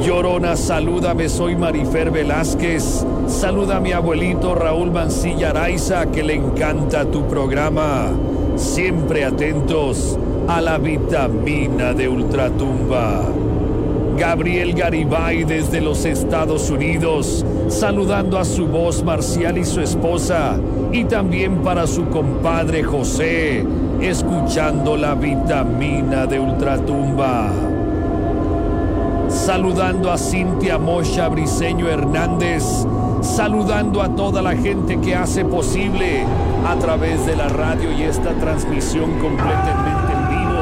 Llorona, 0.00 0.54
salúdame, 0.56 1.28
soy 1.28 1.56
Marifer 1.56 2.12
Velázquez. 2.12 3.04
Saluda 3.26 3.78
a 3.78 3.80
mi 3.80 3.90
abuelito 3.90 4.54
Raúl 4.54 4.92
Mancilla 4.92 5.50
Araiza, 5.50 6.06
que 6.06 6.22
le 6.22 6.34
encanta 6.34 7.04
tu 7.04 7.26
programa. 7.26 8.06
Siempre 8.54 9.24
atentos 9.24 10.16
a 10.46 10.60
la 10.60 10.78
vitamina 10.78 11.94
de 11.94 12.08
Ultratumba. 12.08 13.22
Gabriel 14.16 14.72
Garibay 14.72 15.42
desde 15.42 15.80
los 15.80 16.04
Estados 16.04 16.70
Unidos, 16.70 17.44
saludando 17.66 18.38
a 18.38 18.44
su 18.44 18.66
voz 18.66 19.02
marcial 19.02 19.58
y 19.58 19.64
su 19.64 19.80
esposa, 19.80 20.58
y 20.92 21.04
también 21.04 21.56
para 21.62 21.88
su 21.88 22.06
compadre 22.08 22.84
José, 22.84 23.64
escuchando 24.00 24.96
la 24.96 25.14
vitamina 25.16 26.26
de 26.26 26.38
Ultratumba 26.38 27.50
saludando 29.28 30.10
a 30.10 30.18
Cintia 30.18 30.78
Mocha 30.78 31.28
Briseño 31.28 31.88
Hernández, 31.88 32.64
saludando 33.20 34.02
a 34.02 34.14
toda 34.14 34.42
la 34.42 34.56
gente 34.56 34.98
que 35.00 35.14
hace 35.14 35.44
posible 35.44 36.24
a 36.66 36.76
través 36.76 37.24
de 37.26 37.36
la 37.36 37.48
radio 37.48 37.92
y 37.92 38.02
esta 38.02 38.32
transmisión 38.34 39.18
completamente 39.18 40.12
en 40.12 40.28
vivo 40.28 40.60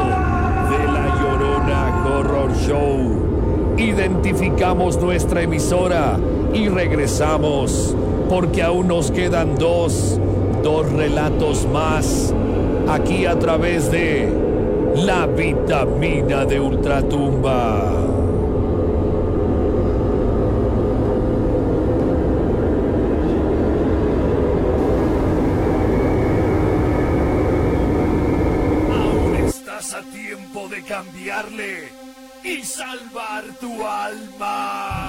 de 0.70 0.92
La 0.92 1.20
Llorona 1.20 2.04
Horror 2.06 2.56
Show. 2.56 3.76
Identificamos 3.78 5.00
nuestra 5.00 5.42
emisora 5.42 6.18
y 6.52 6.68
regresamos 6.68 7.94
porque 8.28 8.62
aún 8.62 8.88
nos 8.88 9.10
quedan 9.10 9.56
dos, 9.56 10.18
dos 10.62 10.90
relatos 10.92 11.66
más 11.72 12.34
aquí 12.88 13.26
a 13.26 13.38
través 13.38 13.90
de 13.90 14.28
la 14.96 15.26
vitamina 15.26 16.44
de 16.44 16.60
Ultratumba. 16.60 17.95
Salvar 32.76 33.44
tu 33.58 33.72
alma. 33.82 35.05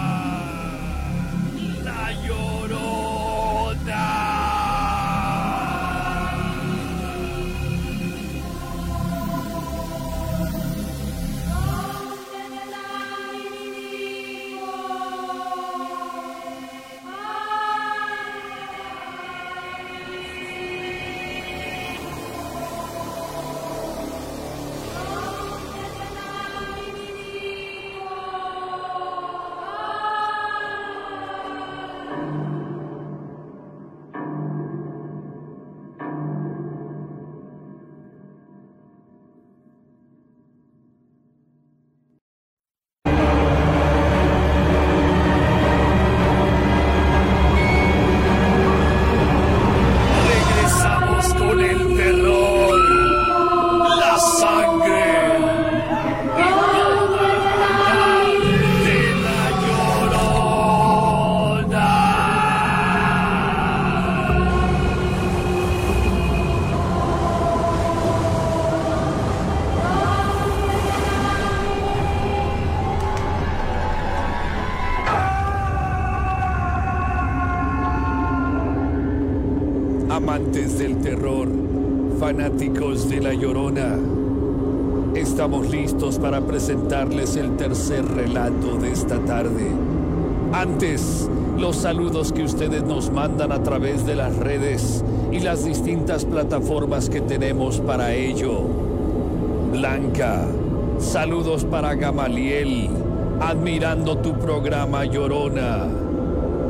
Presentarles 86.67 87.37
el 87.37 87.55
tercer 87.55 88.05
relato 88.05 88.75
de 88.75 88.91
esta 88.91 89.17
tarde. 89.19 89.71
Antes, 90.51 91.29
los 91.57 91.77
saludos 91.77 92.33
que 92.33 92.43
ustedes 92.43 92.83
nos 92.83 93.09
mandan 93.09 93.53
a 93.53 93.63
través 93.63 94.05
de 94.05 94.15
las 94.15 94.35
redes 94.35 95.01
y 95.31 95.39
las 95.39 95.63
distintas 95.63 96.25
plataformas 96.25 97.09
que 97.09 97.21
tenemos 97.21 97.79
para 97.79 98.13
ello. 98.13 98.63
Blanca, 99.71 100.41
saludos 100.99 101.63
para 101.63 101.95
Gamaliel, 101.95 102.89
admirando 103.39 104.17
tu 104.17 104.37
programa 104.37 105.05
Llorona. 105.05 105.85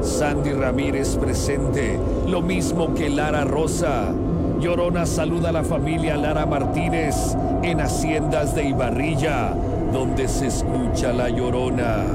Sandy 0.03 0.51
Ramírez 0.51 1.15
presente, 1.15 1.99
lo 2.27 2.43
mismo 2.43 2.93
que 2.93 3.09
Lara 3.09 3.45
Rosa. 3.45 4.13
Llorona 4.59 5.07
saluda 5.07 5.49
a 5.49 5.53
la 5.53 5.63
familia 5.63 6.17
Lara 6.17 6.45
Martínez 6.45 7.35
en 7.63 7.81
Haciendas 7.81 8.53
de 8.55 8.69
Ibarrilla, 8.69 9.53
donde 9.91 10.27
se 10.27 10.47
escucha 10.47 11.13
la 11.13 11.29
Llorona. 11.29 12.05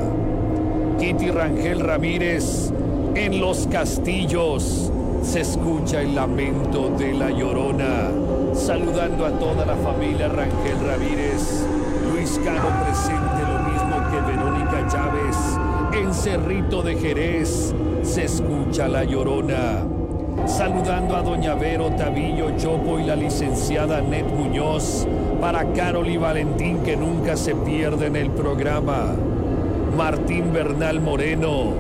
Kitty 0.99 1.31
Rangel 1.31 1.81
Ramírez 1.81 2.73
en 3.15 3.41
Los 3.41 3.67
Castillos 3.67 4.91
se 5.23 5.41
escucha 5.41 6.01
el 6.03 6.15
lamento 6.15 6.91
de 6.91 7.13
la 7.15 7.31
Llorona. 7.31 8.11
Saludando 8.55 9.27
a 9.27 9.31
toda 9.39 9.65
la 9.65 9.77
familia 9.77 10.29
Rangel 10.29 10.79
Ramírez. 10.87 11.65
Luis 12.13 12.39
Cano 12.45 12.69
presente 12.85 13.43
lo 13.43 13.59
mismo 13.71 14.11
que 14.11 14.33
Verónica 14.33 14.87
Chávez. 14.89 15.37
En 15.93 16.13
Cerrito 16.15 16.83
de 16.83 16.97
Jerez 16.97 17.75
se 18.03 18.25
escucha 18.25 18.89
la 18.89 19.05
Llorona 19.05 20.02
saludando 20.47 21.17
a 21.17 21.23
Doña 21.23 21.55
Vero 21.55 21.91
Tavillo 21.91 22.57
Chopo 22.57 22.99
y 22.99 23.05
la 23.05 23.17
licenciada 23.17 24.01
Net 24.01 24.27
Muñoz, 24.27 25.07
para 25.41 25.73
Carol 25.73 26.09
y 26.09 26.17
Valentín 26.17 26.79
que 26.85 26.97
nunca 26.97 27.37
se 27.37 27.55
pierden 27.55 28.17
el 28.17 28.31
programa, 28.31 29.15
Martín 29.97 30.53
Bernal 30.53 31.01
Moreno, 31.01 31.73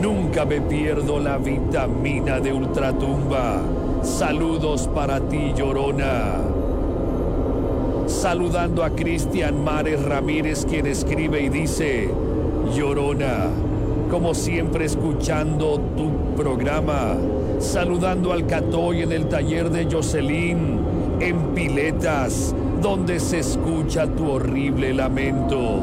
nunca 0.00 0.44
me 0.44 0.60
pierdo 0.60 1.20
la 1.20 1.38
vitamina 1.38 2.40
de 2.40 2.52
Ultratumba, 2.52 3.62
Saludos 4.06 4.88
para 4.94 5.20
ti, 5.20 5.52
Llorona. 5.56 6.36
Saludando 8.06 8.84
a 8.84 8.90
Cristian 8.90 9.64
Mares 9.64 10.02
Ramírez, 10.04 10.64
quien 10.64 10.86
escribe 10.86 11.42
y 11.42 11.48
dice, 11.48 12.08
Llorona, 12.74 13.48
como 14.08 14.32
siempre 14.32 14.84
escuchando 14.84 15.80
tu 15.96 16.34
programa. 16.36 17.16
Saludando 17.58 18.32
al 18.32 18.46
Catoy 18.46 19.02
en 19.02 19.12
el 19.12 19.28
taller 19.28 19.70
de 19.70 19.88
Jocelyn, 19.90 20.78
en 21.20 21.54
Piletas, 21.54 22.54
donde 22.82 23.18
se 23.18 23.38
escucha 23.38 24.06
tu 24.06 24.30
horrible 24.30 24.92
lamento. 24.92 25.80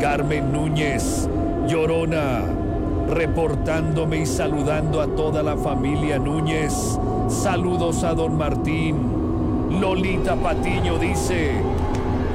Carmen 0.00 0.52
Núñez, 0.52 1.28
Llorona, 1.66 2.42
reportándome 3.08 4.18
y 4.20 4.26
saludando 4.26 5.00
a 5.00 5.06
toda 5.08 5.42
la 5.42 5.56
familia 5.56 6.18
Núñez. 6.18 6.98
Saludos 7.28 8.04
a 8.04 8.14
don 8.14 8.36
Martín. 8.36 8.96
Lolita 9.80 10.36
Patiño 10.36 10.98
dice, 10.98 11.52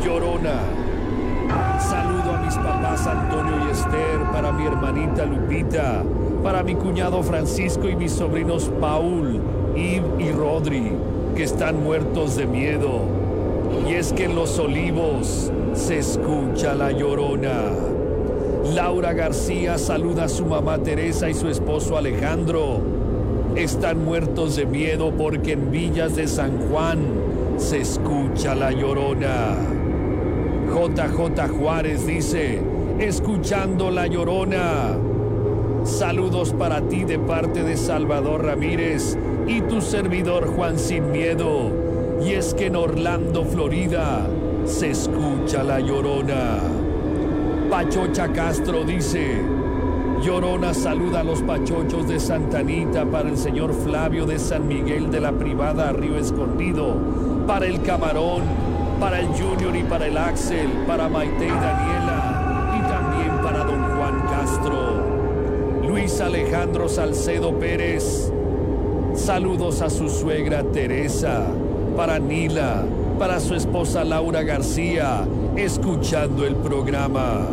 Llorona. 0.04 0.60
Saludo 1.80 2.36
a 2.36 2.42
mis 2.42 2.56
papás 2.56 3.06
Antonio 3.08 3.68
y 3.68 3.72
Esther, 3.72 4.32
para 4.32 4.52
mi 4.52 4.66
hermanita 4.66 5.26
Lupita, 5.26 6.04
para 6.46 6.62
mi 6.62 6.76
cuñado 6.76 7.24
Francisco 7.24 7.90
y 7.90 7.96
mis 7.96 8.12
sobrinos 8.12 8.70
Paul, 8.80 9.42
Yves 9.76 10.04
y 10.20 10.32
Rodri, 10.32 10.92
que 11.36 11.42
están 11.42 11.84
muertos 11.84 12.36
de 12.36 12.46
miedo. 12.46 13.00
Y 13.90 13.96
es 13.96 14.14
que 14.14 14.26
en 14.26 14.36
los 14.36 14.60
olivos 14.60 15.52
se 15.74 15.98
escucha 15.98 16.76
la 16.76 16.92
llorona. 16.92 17.72
Laura 18.76 19.14
García 19.14 19.80
saluda 19.80 20.26
a 20.26 20.30
su 20.30 20.46
mamá 20.46 20.78
Teresa 20.78 21.32
y 21.32 21.34
su 21.34 21.50
esposo 21.50 21.98
Alejandro. 21.98 22.80
Están 23.56 24.06
muertos 24.06 24.56
de 24.56 24.68
miedo 24.68 25.14
porque 25.18 25.54
en 25.54 25.72
Villas 25.72 26.16
de 26.16 26.28
San 26.28 26.70
Juan 26.70 27.00
se 27.58 27.82
escucha 27.82 28.54
la 28.54 28.72
llorona. 28.72 29.56
JJ 30.72 31.48
Juárez 31.58 32.06
dice, 32.06 32.62
escuchando 33.00 33.90
la 33.90 34.06
llorona. 34.06 34.96
Saludos 35.86 36.52
para 36.52 36.82
ti 36.82 37.04
de 37.04 37.20
parte 37.20 37.62
de 37.62 37.78
Salvador 37.78 38.44
Ramírez 38.44 39.16
y 39.46 39.62
tu 39.62 39.82
servidor 39.82 40.48
Juan 40.48 40.80
Sin 40.80 41.12
Miedo. 41.12 41.72
Y 42.26 42.32
es 42.32 42.56
que 42.56 42.66
en 42.66 42.76
Orlando, 42.76 43.46
Florida, 43.46 44.28
se 44.66 44.90
escucha 44.90 45.64
la 45.64 45.80
llorona. 45.80 46.58
Pachocha 47.70 48.34
Castro 48.34 48.84
dice, 48.84 49.40
Llorona 50.24 50.74
saluda 50.74 51.20
a 51.20 51.24
los 51.24 51.44
pachochos 51.44 52.08
de 52.08 52.20
Santanita 52.20 53.06
para 53.06 53.30
el 53.30 53.38
señor 53.38 53.72
Flavio 53.72 54.26
de 54.26 54.40
San 54.40 54.68
Miguel 54.68 55.12
de 55.12 55.22
la 55.22 55.34
Privada 55.34 55.92
Río 55.92 56.18
Escondido, 56.18 56.98
para 57.46 57.68
el 57.68 57.84
Camarón, 57.84 58.42
para 59.00 59.20
el 59.20 59.28
Junior 59.28 59.76
y 59.76 59.84
para 59.84 60.08
el 60.08 60.18
Axel, 60.18 60.68
para 60.88 61.08
Maite 61.08 61.46
y 61.46 61.50
Daniela 61.50 62.05
Luis 66.06 66.22
Alejandro 66.22 66.88
Salcedo 66.88 67.58
Pérez, 67.58 68.32
saludos 69.16 69.82
a 69.82 69.90
su 69.90 70.08
suegra 70.08 70.62
Teresa, 70.62 71.48
para 71.98 72.20
Nila, 72.20 72.86
para 73.18 73.40
su 73.40 73.56
esposa 73.56 74.04
Laura 74.04 74.44
García, 74.44 75.26
escuchando 75.56 76.46
el 76.46 76.58
programa. 76.58 77.48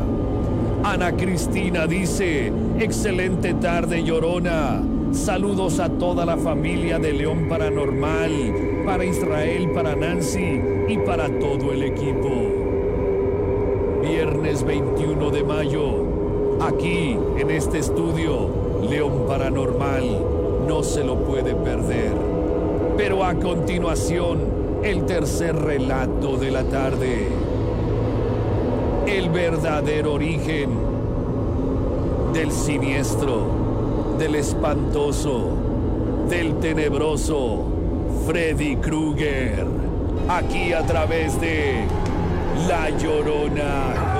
Ana 0.85 1.17
Cristina 1.17 1.87
dice, 1.87 2.53
excelente 2.79 3.55
tarde 3.55 4.05
llorona. 4.05 4.83
Saludos 5.13 5.81
a 5.81 5.89
toda 5.89 6.27
la 6.27 6.37
familia 6.37 6.99
de 6.99 7.15
León 7.15 7.49
Paranormal, 7.49 8.83
para 8.85 9.07
Israel, 9.07 9.71
para 9.73 9.97
Nancy 9.97 10.61
y 10.89 10.99
para 10.99 11.27
todo 11.39 11.73
el 11.73 11.85
equipo. 11.85 12.29
Viernes 14.03 14.63
21 14.63 15.31
de 15.31 15.43
mayo, 15.43 16.02
aquí 16.67 17.17
en 17.37 17.51
este 17.51 17.79
estudio, 17.79 18.49
León 18.89 19.25
Paranormal, 19.27 20.67
no 20.67 20.83
se 20.83 21.03
lo 21.03 21.17
puede 21.17 21.55
perder. 21.55 22.13
Pero 22.97 23.25
a 23.25 23.35
continuación, 23.35 24.39
el 24.83 25.05
tercer 25.07 25.57
relato 25.57 26.37
de 26.37 26.51
la 26.51 26.65
tarde. 26.65 27.29
El 29.07 29.31
verdadero 29.31 30.15
origen 30.15 30.71
del 32.33 32.53
siniestro, 32.53 33.47
del 34.19 34.37
espantoso, 34.37 35.49
del 36.29 36.55
tenebroso 36.61 37.65
Freddy 38.27 38.77
Krueger. 38.77 39.67
Aquí 40.29 40.73
a 40.73 40.87
través 40.87 41.41
de 41.41 41.85
La 42.69 42.91
Llorona 42.91 44.12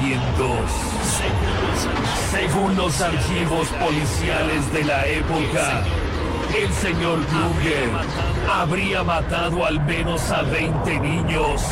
1800. 0.00 0.70
Según 2.30 2.76
los 2.76 3.00
archivos 3.00 3.68
policiales 3.68 4.72
de 4.72 4.84
la 4.84 5.06
época, 5.06 5.82
el 6.56 6.72
señor 6.72 7.20
Krueger 7.26 7.90
habría 8.52 9.02
matado 9.02 9.64
al 9.64 9.80
menos 9.84 10.30
a 10.30 10.42
20 10.42 11.00
niños 11.00 11.62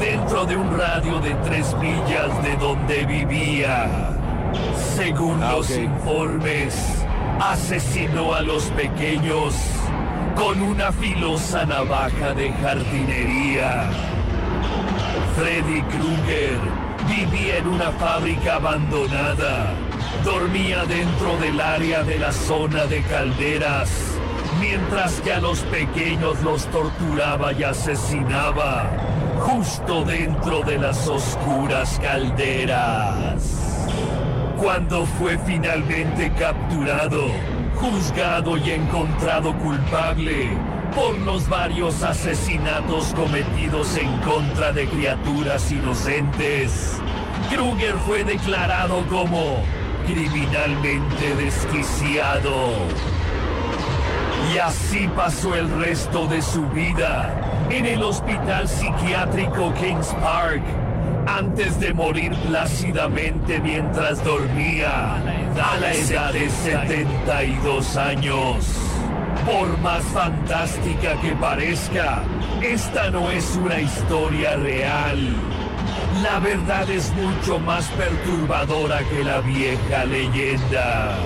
dentro 0.00 0.44
de 0.44 0.56
un 0.56 0.76
radio 0.78 1.18
de 1.20 1.34
tres 1.44 1.74
millas 1.74 2.42
de 2.42 2.56
donde 2.56 3.04
vivía. 3.06 4.14
Según 4.96 5.42
Ah, 5.42 5.52
los 5.52 5.70
informes, 5.70 7.04
asesinó 7.40 8.34
a 8.34 8.42
los 8.42 8.64
pequeños 8.70 9.54
con 10.36 10.60
una 10.62 10.92
filosa 10.92 11.64
navaja 11.66 12.32
de 12.34 12.52
jardinería. 12.52 13.90
Freddy 15.36 15.82
Krueger 15.82 16.87
vivía 17.08 17.58
en 17.58 17.66
una 17.66 17.90
fábrica 17.92 18.56
abandonada. 18.56 19.72
Dormía 20.24 20.84
dentro 20.84 21.36
del 21.38 21.60
área 21.60 22.02
de 22.02 22.18
la 22.18 22.32
zona 22.32 22.86
de 22.86 23.02
calderas, 23.02 23.90
mientras 24.60 25.20
que 25.20 25.32
a 25.32 25.40
los 25.40 25.60
pequeños 25.60 26.40
los 26.42 26.66
torturaba 26.66 27.52
y 27.52 27.62
asesinaba 27.64 28.90
justo 29.40 30.04
dentro 30.04 30.62
de 30.62 30.78
las 30.78 31.06
oscuras 31.08 31.98
calderas. 32.02 33.86
Cuando 34.58 35.06
fue 35.06 35.38
finalmente 35.38 36.32
capturado, 36.32 37.28
juzgado 37.76 38.56
y 38.56 38.70
encontrado 38.72 39.56
culpable 39.58 40.77
por 40.94 41.18
los 41.18 41.48
varios 41.48 42.02
asesinatos 42.02 43.12
cometidos 43.14 43.96
en 43.96 44.10
contra 44.18 44.72
de 44.72 44.86
criaturas 44.86 45.70
inocentes, 45.72 47.00
Kruger 47.50 47.94
fue 48.06 48.24
declarado 48.24 49.04
como 49.08 49.62
criminalmente 50.06 51.34
desquiciado. 51.36 52.72
Y 54.52 54.58
así 54.58 55.08
pasó 55.14 55.54
el 55.54 55.68
resto 55.80 56.26
de 56.26 56.40
su 56.40 56.66
vida 56.68 57.34
en 57.70 57.86
el 57.86 58.02
hospital 58.02 58.66
psiquiátrico 58.68 59.72
Kings 59.74 60.14
Park, 60.20 60.62
antes 61.26 61.78
de 61.78 61.92
morir 61.92 62.34
plácidamente 62.46 63.60
mientras 63.60 64.24
dormía 64.24 65.16
a 65.16 65.78
la 65.78 65.92
edad 65.92 66.32
de 66.32 66.48
72 66.48 67.96
años. 67.96 68.87
Por 69.46 69.78
más 69.78 70.02
fantástica 70.04 71.20
que 71.20 71.32
parezca, 71.32 72.22
esta 72.62 73.10
no 73.10 73.30
es 73.30 73.56
una 73.56 73.80
historia 73.80 74.56
real. 74.56 75.34
La 76.22 76.38
verdad 76.38 76.88
es 76.90 77.12
mucho 77.14 77.58
más 77.58 77.86
perturbadora 77.90 78.98
que 79.04 79.24
la 79.24 79.40
vieja 79.40 80.04
leyenda. 80.04 81.16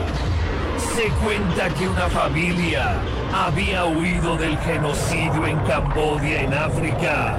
Se 0.94 1.08
cuenta 1.24 1.68
que 1.78 1.88
una 1.88 2.08
familia 2.08 2.92
había 3.32 3.86
huido 3.86 4.36
del 4.36 4.58
genocidio 4.58 5.46
en 5.46 5.58
Camboya, 5.60 6.42
en 6.42 6.52
África, 6.52 7.36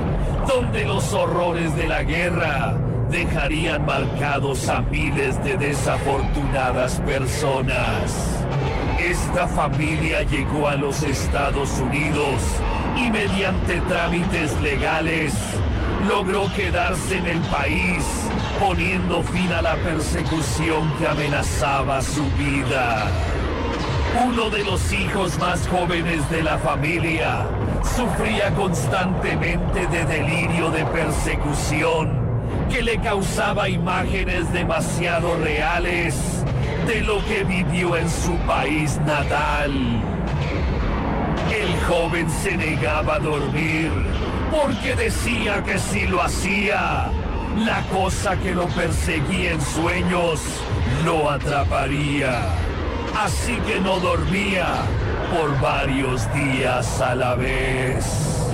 donde 0.48 0.86
los 0.86 1.14
horrores 1.14 1.76
de 1.76 1.88
la 1.88 2.04
guerra 2.04 2.76
dejarían 3.12 3.86
marcados 3.86 4.68
a 4.70 4.82
miles 4.82 5.42
de 5.44 5.56
desafortunadas 5.58 7.00
personas. 7.02 8.44
Esta 9.00 9.48
familia 9.48 10.24
llegó 10.24 10.68
a 10.68 10.76
los 10.76 11.04
Estados 11.04 11.80
Unidos 11.80 12.42
y 12.96 13.10
mediante 13.10 13.82
trámites 13.82 14.60
legales 14.62 15.34
logró 16.08 16.52
quedarse 16.54 17.18
en 17.18 17.28
el 17.28 17.40
país, 17.42 18.04
poniendo 18.60 19.24
fin 19.24 19.52
a 19.52 19.62
la 19.62 19.76
persecución 19.78 20.92
que 21.00 21.08
amenazaba 21.08 22.02
su 22.02 22.24
vida. 22.38 23.08
Uno 24.26 24.50
de 24.50 24.64
los 24.64 24.94
hijos 24.94 25.38
más 25.40 25.68
jóvenes 25.68 26.30
de 26.30 26.44
la 26.44 26.58
familia 26.60 27.48
sufría 27.96 28.54
constantemente 28.54 29.88
de 29.88 30.06
delirio 30.06 30.70
de 30.70 30.86
persecución 30.86 32.22
que 32.70 32.84
le 32.84 33.00
causaba 33.00 33.70
imágenes 33.70 34.52
demasiado 34.54 35.36
reales 35.38 36.33
de 36.88 37.02
lo 37.02 37.24
que 37.26 37.43
vivió 37.43 37.96
en 37.96 38.10
su 38.10 38.36
país 38.48 39.00
natal. 39.06 39.72
El 41.52 41.80
joven 41.88 42.30
se 42.30 42.58
negaba 42.58 43.15
a 43.15 43.19
dormir 43.19 43.91
porque 44.52 44.96
decía 44.96 45.63
que 45.63 45.78
si 45.78 46.06
lo 46.08 46.22
hacía, 46.22 47.10
la 47.58 47.82
cosa 47.91 48.36
que 48.38 48.54
lo 48.54 48.67
perseguía 48.67 49.52
en 49.52 49.62
sueños 49.62 50.41
lo 51.06 51.30
atraparía. 51.30 52.50
Así 53.17 53.56
que 53.67 53.80
no 53.80 54.00
dormía 54.00 54.67
por 55.36 55.60
varios 55.62 56.22
días 56.34 57.00
a 57.02 57.15
la 57.15 57.36
vez. 57.36 58.50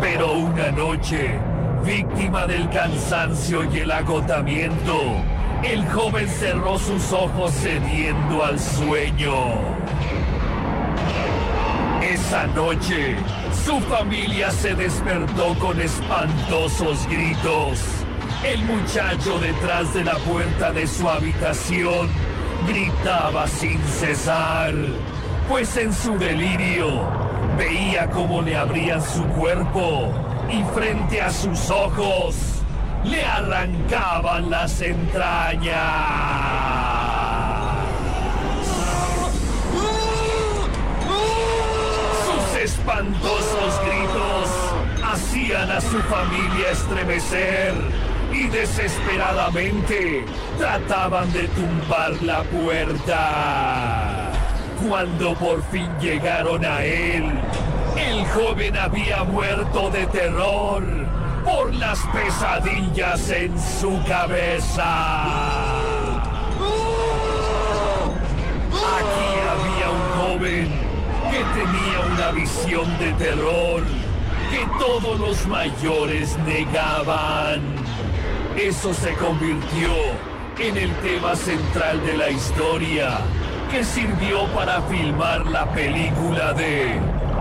Pero 0.00 0.32
una 0.32 0.70
noche, 0.70 1.38
víctima 1.84 2.46
del 2.46 2.68
cansancio 2.70 3.64
y 3.70 3.80
el 3.80 3.90
agotamiento, 3.90 5.22
el 5.64 5.88
joven 5.88 6.28
cerró 6.28 6.78
sus 6.78 7.12
ojos 7.12 7.52
cediendo 7.52 8.44
al 8.44 8.58
sueño. 8.60 9.34
Esa 12.02 12.46
noche, 12.48 13.16
su 13.64 13.80
familia 13.80 14.50
se 14.50 14.74
despertó 14.74 15.54
con 15.58 15.80
espantosos 15.80 17.06
gritos. 17.08 17.80
El 18.44 18.62
muchacho 18.64 19.38
detrás 19.38 19.92
de 19.94 20.04
la 20.04 20.16
puerta 20.16 20.70
de 20.70 20.86
su 20.86 21.08
habitación 21.08 22.08
gritaba 22.68 23.48
sin 23.48 23.82
cesar, 23.84 24.74
pues 25.48 25.76
en 25.78 25.92
su 25.94 26.18
delirio 26.18 27.08
veía 27.56 28.10
cómo 28.10 28.42
le 28.42 28.56
abrían 28.56 29.02
su 29.02 29.24
cuerpo 29.28 30.12
y 30.50 30.62
frente 30.74 31.22
a 31.22 31.30
sus 31.30 31.70
ojos 31.70 32.53
le 33.04 33.24
arrancaban 33.24 34.50
las 34.50 34.80
entrañas. 34.80 35.74
Sus 42.24 42.60
espantosos 42.60 43.80
gritos 43.84 44.50
hacían 45.04 45.70
a 45.70 45.80
su 45.80 46.00
familia 46.00 46.70
estremecer 46.72 47.74
y 48.32 48.48
desesperadamente 48.48 50.24
trataban 50.58 51.32
de 51.32 51.48
tumbar 51.48 52.12
la 52.22 52.42
puerta. 52.44 54.30
Cuando 54.88 55.34
por 55.34 55.62
fin 55.70 55.88
llegaron 56.00 56.64
a 56.64 56.82
él, 56.82 57.30
el 57.96 58.26
joven 58.28 58.76
había 58.76 59.22
muerto 59.24 59.90
de 59.90 60.06
terror 60.08 60.84
por 61.44 61.74
las 61.74 61.98
pesadillas 62.06 63.30
en 63.30 63.52
su 63.60 64.02
cabeza. 64.08 64.84
Aquí 68.96 69.30
había 69.52 69.90
un 69.90 70.38
joven 70.38 70.68
que 71.30 71.38
tenía 71.38 72.14
una 72.14 72.30
visión 72.32 72.98
de 72.98 73.12
terror 73.14 73.82
que 74.50 74.66
todos 74.78 75.18
los 75.20 75.46
mayores 75.46 76.36
negaban. 76.38 77.62
Eso 78.56 78.94
se 78.94 79.12
convirtió 79.14 79.90
en 80.58 80.76
el 80.76 80.92
tema 80.96 81.34
central 81.34 82.04
de 82.06 82.16
la 82.16 82.30
historia 82.30 83.18
que 83.70 83.82
sirvió 83.84 84.46
para 84.54 84.80
filmar 84.82 85.44
la 85.46 85.66
película 85.72 86.52
de 86.52 87.00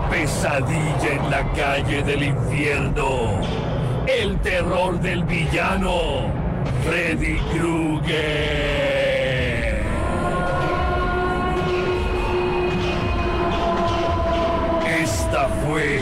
Pesadilla 0.10 1.12
en 1.12 1.30
la 1.30 1.52
calle 1.54 2.02
del 2.04 2.24
infierno. 2.24 3.63
El 4.08 4.38
terror 4.40 5.00
del 5.00 5.24
villano, 5.24 6.28
Freddy 6.86 7.38
Krueger. 7.54 8.64
Esta 15.02 15.48
fue 15.66 16.02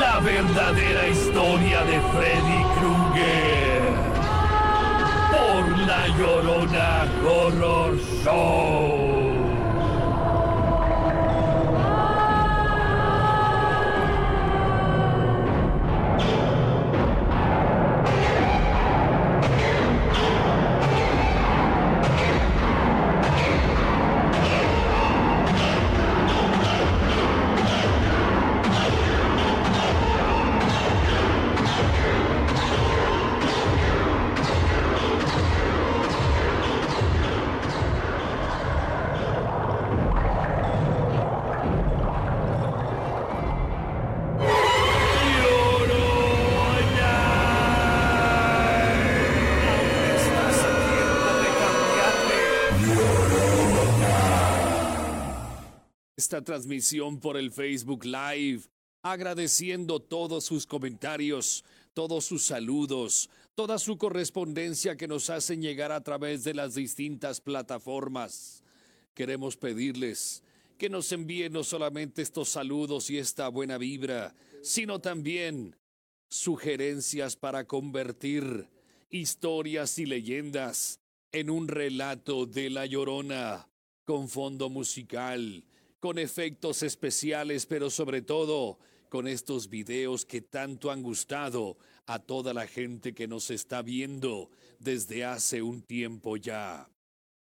la 0.00 0.18
verdadera 0.18 1.06
historia 1.06 1.84
de 1.84 2.00
Freddy 2.00 2.64
Krueger 2.78 3.82
por 5.30 5.78
la 5.78 6.08
Llorona 6.18 7.06
Horror 7.24 7.98
Show. 8.24 9.17
Transmisión 56.48 57.20
por 57.20 57.36
el 57.36 57.52
Facebook 57.52 58.06
Live, 58.06 58.62
agradeciendo 59.02 60.00
todos 60.00 60.44
sus 60.44 60.66
comentarios, 60.66 61.62
todos 61.92 62.24
sus 62.24 62.42
saludos, 62.42 63.28
toda 63.54 63.78
su 63.78 63.98
correspondencia 63.98 64.96
que 64.96 65.06
nos 65.06 65.28
hacen 65.28 65.60
llegar 65.60 65.92
a 65.92 66.02
través 66.02 66.44
de 66.44 66.54
las 66.54 66.74
distintas 66.74 67.42
plataformas. 67.42 68.64
Queremos 69.12 69.58
pedirles 69.58 70.42
que 70.78 70.88
nos 70.88 71.12
envíen 71.12 71.52
no 71.52 71.64
solamente 71.64 72.22
estos 72.22 72.48
saludos 72.48 73.10
y 73.10 73.18
esta 73.18 73.48
buena 73.48 73.76
vibra, 73.76 74.34
sino 74.62 75.00
también 75.00 75.76
sugerencias 76.30 77.36
para 77.36 77.64
convertir 77.66 78.70
historias 79.10 79.98
y 79.98 80.06
leyendas 80.06 80.98
en 81.30 81.50
un 81.50 81.68
relato 81.68 82.46
de 82.46 82.70
La 82.70 82.86
Llorona, 82.86 83.68
con 84.06 84.30
fondo 84.30 84.70
musical, 84.70 85.62
con 86.00 86.18
efectos 86.18 86.82
especiales, 86.82 87.66
pero 87.66 87.90
sobre 87.90 88.22
todo 88.22 88.78
con 89.08 89.26
estos 89.26 89.68
videos 89.68 90.24
que 90.24 90.40
tanto 90.40 90.90
han 90.90 91.02
gustado 91.02 91.78
a 92.06 92.18
toda 92.18 92.54
la 92.54 92.66
gente 92.66 93.14
que 93.14 93.26
nos 93.26 93.50
está 93.50 93.82
viendo 93.82 94.50
desde 94.78 95.24
hace 95.24 95.62
un 95.62 95.82
tiempo 95.82 96.36
ya. 96.36 96.88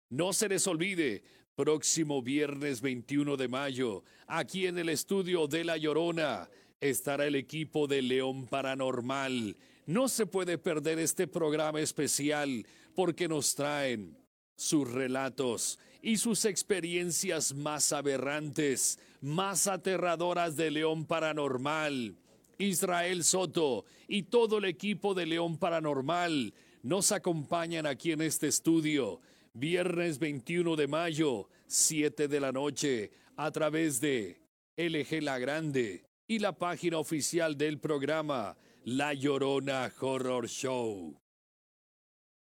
No 0.09 0.33
se 0.33 0.49
les 0.49 0.67
olvide, 0.67 1.23
próximo 1.55 2.21
viernes 2.21 2.81
21 2.81 3.37
de 3.37 3.47
mayo, 3.47 4.03
aquí 4.27 4.67
en 4.67 4.77
el 4.77 4.89
estudio 4.89 5.47
de 5.47 5.63
La 5.63 5.77
Llorona, 5.77 6.49
estará 6.79 7.25
el 7.25 7.35
equipo 7.35 7.87
de 7.87 8.01
León 8.01 8.47
Paranormal. 8.47 9.57
No 9.85 10.07
se 10.07 10.25
puede 10.25 10.57
perder 10.57 10.99
este 10.99 11.27
programa 11.27 11.79
especial 11.79 12.65
porque 12.93 13.27
nos 13.27 13.55
traen 13.55 14.17
sus 14.55 14.89
relatos 14.89 15.79
y 16.05 16.17
sus 16.17 16.45
experiencias 16.45 17.55
más 17.55 17.91
aberrantes, 17.91 18.99
más 19.21 19.65
aterradoras 19.65 20.55
de 20.55 20.69
León 20.69 21.07
Paranormal. 21.07 22.15
Israel 22.59 23.23
Soto 23.23 23.85
y 24.07 24.21
todo 24.21 24.59
el 24.59 24.65
equipo 24.65 25.15
de 25.15 25.25
León 25.25 25.57
Paranormal 25.57 26.53
nos 26.83 27.11
acompañan 27.11 27.87
aquí 27.87 28.11
en 28.11 28.21
este 28.21 28.47
estudio, 28.47 29.19
viernes 29.55 30.19
21 30.19 30.75
de 30.75 30.87
mayo, 30.87 31.49
7 31.65 32.27
de 32.27 32.39
la 32.39 32.51
noche, 32.51 33.09
a 33.35 33.49
través 33.49 33.99
de 33.99 34.39
LG 34.77 35.23
La 35.23 35.39
Grande 35.39 36.05
y 36.27 36.37
la 36.37 36.55
página 36.55 36.99
oficial 36.99 37.57
del 37.57 37.79
programa 37.79 38.55
La 38.83 39.15
Llorona 39.15 39.91
Horror 39.99 40.47
Show. 40.47 41.19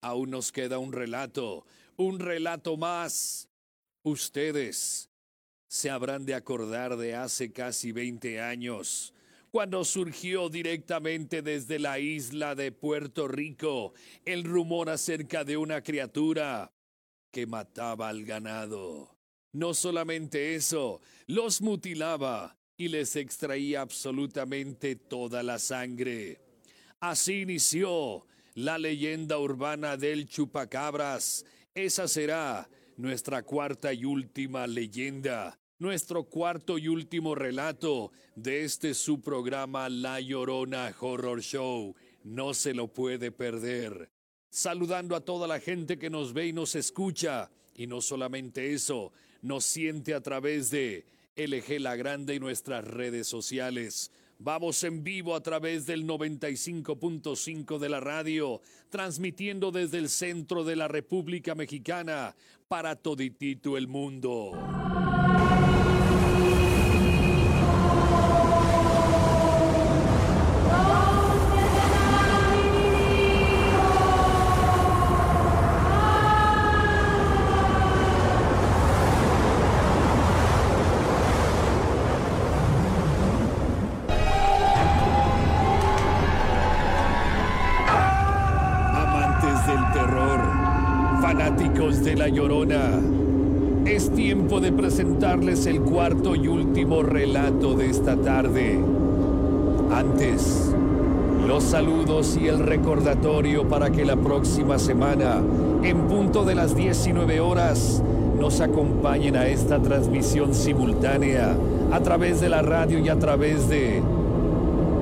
Aún 0.02 0.30
nos 0.30 0.52
queda 0.52 0.78
un 0.78 0.94
relato, 0.94 1.66
un 2.00 2.18
relato 2.18 2.78
más. 2.78 3.50
Ustedes 4.04 5.10
se 5.68 5.90
habrán 5.90 6.26
de 6.26 6.34
acordar 6.34 6.96
de 6.96 7.14
hace 7.14 7.52
casi 7.52 7.92
20 7.92 8.40
años, 8.40 9.14
cuando 9.52 9.84
surgió 9.84 10.48
directamente 10.48 11.42
desde 11.42 11.78
la 11.78 12.00
isla 12.00 12.56
de 12.56 12.72
Puerto 12.72 13.28
Rico 13.28 13.94
el 14.24 14.46
rumor 14.46 14.90
acerca 14.90 15.44
de 15.44 15.58
una 15.58 15.82
criatura 15.82 16.72
que 17.32 17.46
mataba 17.46 18.08
al 18.08 18.24
ganado. 18.24 19.18
No 19.52 19.74
solamente 19.74 20.56
eso, 20.56 21.02
los 21.28 21.62
mutilaba 21.62 22.58
y 22.78 22.88
les 22.88 23.18
extraía 23.18 23.82
absolutamente 23.82 24.96
toda 24.96 25.44
la 25.44 25.60
sangre. 25.60 26.40
Así 27.02 27.42
inició 27.42 28.26
la 28.56 28.78
leyenda 28.78 29.38
urbana 29.38 29.98
del 29.98 30.28
chupacabras. 30.28 31.46
Esa 31.76 32.08
será 32.08 32.68
nuestra 32.98 33.44
cuarta 33.44 33.94
y 33.94 34.04
última 34.04 34.66
leyenda, 34.66 35.60
nuestro 35.78 36.24
cuarto 36.24 36.78
y 36.78 36.88
último 36.88 37.36
relato 37.36 38.12
de 38.36 38.64
este 38.64 38.94
su 38.94 39.22
programa 39.22 39.88
La 39.88 40.20
Llorona 40.20 40.94
Horror 41.00 41.42
Show. 41.42 41.96
No 42.24 42.54
se 42.54 42.74
lo 42.74 42.88
puede 42.88 43.32
perder. 43.32 44.12
Saludando 44.50 45.16
a 45.16 45.22
toda 45.22 45.48
la 45.48 45.60
gente 45.60 46.00
que 46.00 46.10
nos 46.10 46.34
ve 46.34 46.48
y 46.48 46.54
nos 46.54 46.76
escucha. 46.76 47.52
Y 47.76 47.88
no 47.88 48.02
solamente 48.02 48.74
eso, 48.74 49.14
nos 49.42 49.64
siente 49.64 50.14
a 50.14 50.22
través 50.22 50.70
de 50.72 51.06
LG 51.36 51.80
La 51.80 51.96
Grande 51.96 52.36
y 52.36 52.40
nuestras 52.40 52.84
redes 52.84 53.28
sociales. 53.28 54.12
Vamos 54.42 54.86
en 54.86 55.04
vivo 55.04 55.36
a 55.36 55.44
través 55.44 55.86
del 55.86 56.08
95.5 56.08 57.78
de 57.78 57.90
la 57.90 58.00
radio, 58.00 58.62
transmitiendo 58.90 59.70
desde 59.70 59.98
el 59.98 60.08
centro 60.08 60.64
de 60.64 60.78
la 60.78 60.88
República 60.88 61.56
Mexicana 61.56 62.34
para 62.70 62.96
toditito 62.96 63.76
el 63.76 63.90
mundo. 63.90 64.52
Es 93.86 94.10
tiempo 94.10 94.60
de 94.60 94.72
presentarles 94.72 95.68
el 95.68 95.82
cuarto 95.82 96.36
y 96.36 96.48
último 96.48 97.04
relato 97.04 97.76
de 97.76 97.92
esta 97.92 98.16
tarde. 98.16 98.80
Antes, 99.92 100.74
los 101.48 101.64
saludos 101.64 102.40
y 102.42 102.48
el 102.48 102.58
recordatorio 102.58 103.68
para 103.68 103.92
que 103.92 104.04
la 104.04 104.16
próxima 104.16 104.80
semana, 104.80 105.44
en 105.84 106.08
punto 106.08 106.44
de 106.44 106.56
las 106.56 106.76
19 106.76 107.40
horas, 107.40 108.02
nos 108.40 108.62
acompañen 108.62 109.36
a 109.36 109.48
esta 109.48 109.80
transmisión 109.80 110.56
simultánea 110.56 111.56
a 111.92 112.00
través 112.00 112.42
de 112.42 112.50
la 112.50 112.64
radio 112.64 112.98
y 112.98 113.10
a 113.10 113.20
través 113.20 113.70
de 113.70 114.02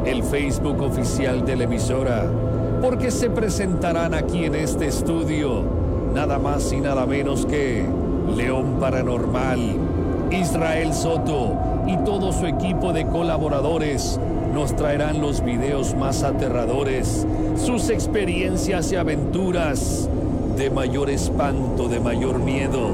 el 0.06 0.22
Facebook 0.22 0.82
oficial 0.82 1.46
de 1.46 1.56
la 1.56 1.64
emisora, 1.64 2.30
porque 2.82 3.10
se 3.10 3.30
presentarán 3.30 4.14
aquí 4.14 4.44
en 4.44 4.56
este 4.56 4.88
estudio 4.88 5.77
nada 6.18 6.40
más 6.40 6.74
y 6.74 6.78
nada 6.82 7.06
menos 7.06 7.46
que 7.46 7.86
León 8.36 8.78
Paranormal, 8.80 9.60
Israel 10.32 10.92
Soto 10.92 11.54
y 11.86 11.96
todo 11.98 12.34
su 12.34 12.48
equipo 12.48 12.92
de 12.92 13.06
colaboradores 13.06 14.20
nos 14.52 14.76
traerán 14.76 15.22
los 15.22 15.46
videos 15.46 15.94
más 15.94 16.24
aterradores, 16.24 17.28
sus 17.56 17.92
experiencias 17.92 18.92
y 18.92 18.96
aventuras 18.96 20.10
de 20.58 20.72
mayor 20.72 21.12
espanto, 21.12 21.88
de 21.88 22.00
mayor 22.00 22.40
miedo, 22.40 22.90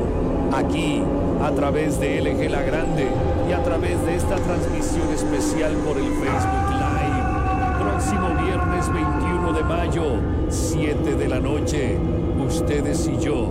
aquí 0.53 1.01
a 1.41 1.51
través 1.51 2.01
de 2.01 2.19
LG 2.19 2.51
La 2.51 2.61
Grande 2.61 3.07
y 3.49 3.53
a 3.53 3.63
través 3.63 4.05
de 4.05 4.15
esta 4.17 4.35
transmisión 4.35 5.07
especial 5.13 5.71
por 5.87 5.95
el 5.95 6.11
Facebook 6.11 6.71
Live. 6.71 7.89
Próximo 7.89 8.27
viernes 8.43 8.93
21 8.93 9.53
de 9.53 9.63
mayo, 9.63 10.03
7 10.49 11.15
de 11.15 11.27
la 11.29 11.39
noche 11.39 11.97
ustedes 12.43 13.07
y 13.07 13.17
yo 13.23 13.47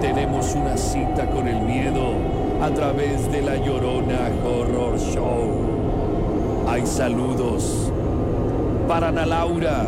tenemos 0.00 0.54
una 0.54 0.76
cita 0.76 1.28
con 1.30 1.48
el 1.48 1.60
miedo 1.62 2.12
a 2.62 2.70
través 2.70 3.30
de 3.32 3.42
la 3.42 3.56
Llorona 3.56 4.30
Horror 4.44 4.98
Show. 4.98 6.66
Hay 6.68 6.86
saludos 6.86 7.90
para 8.88 9.08
Ana 9.08 9.26
Laura, 9.26 9.86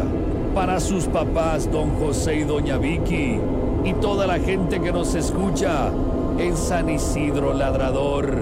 para 0.55 0.81
sus 0.81 1.05
papás 1.05 1.71
Don 1.71 1.91
José 1.99 2.37
y 2.37 2.45
Doña 2.45 2.79
Vicky 2.79 3.39
y 3.85 3.93
toda 3.95 4.27
la 4.27 4.39
gente 4.39 4.81
que 4.81 4.93
nos 4.93 5.15
escucha 5.15 5.91
en 6.39 6.57
San 6.57 6.89
Isidro 6.89 7.53
Ladrador, 7.53 8.33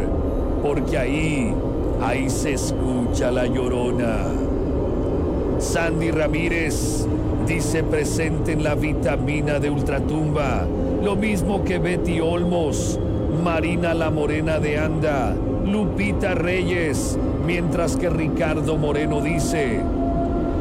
porque 0.63 0.99
ahí, 0.99 1.55
ahí 2.03 2.31
se 2.31 2.55
escucha 2.55 3.31
la 3.31 3.47
Llorona. 3.47 4.19
Sandy 5.59 6.11
Ramírez, 6.11 7.07
dice 7.47 7.85
presente 7.85 8.53
en 8.53 8.65
la 8.65 8.75
vitamina 8.75 9.61
de 9.61 9.71
Ultratumba, 9.71 10.67
lo 11.03 11.15
mismo 11.15 11.63
que 11.65 11.79
Betty 11.79 12.21
Olmos, 12.21 12.99
Marina 13.45 13.95
la 13.95 14.11
Morena 14.11 14.59
de 14.59 14.79
Anda, 14.79 15.35
Lupita 15.65 16.35
Reyes, 16.35 17.17
mientras 17.47 17.97
que 17.97 18.11
Ricardo 18.11 18.77
Moreno 18.77 19.21
dice, 19.21 19.81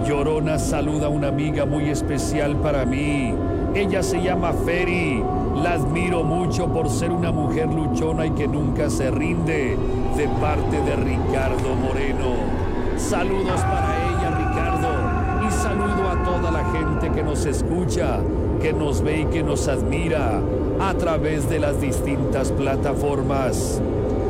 Llorona 0.08 0.60
saluda 0.60 1.08
a 1.08 1.10
una 1.10 1.30
amiga 1.30 1.66
muy 1.66 1.90
especial 1.90 2.56
para 2.58 2.86
mí. 2.86 3.34
Ella 3.74 4.04
se 4.04 4.22
llama 4.22 4.54
Feri. 4.54 5.24
La 5.64 5.74
admiro 5.74 6.24
mucho 6.24 6.68
por 6.68 6.90
ser 6.90 7.12
una 7.12 7.32
mujer 7.32 7.68
luchona 7.68 8.28
y 8.28 8.32
que 8.32 8.48
nunca 8.48 8.90
se 8.90 9.10
rinde. 9.10 9.76
De 10.16 10.28
parte 10.40 10.80
de 10.82 10.96
Ricardo 10.96 11.76
Moreno. 11.76 12.36
Saludos 12.98 13.62
para 13.62 13.85
que 17.16 17.24
nos 17.24 17.46
escucha, 17.46 18.20
que 18.62 18.74
nos 18.74 19.02
ve 19.02 19.22
y 19.22 19.26
que 19.26 19.42
nos 19.42 19.70
admira 19.70 20.42
a 20.80 20.94
través 20.96 21.50
de 21.50 21.60
las 21.60 21.80
distintas 21.80 22.52
plataformas. 22.52 23.82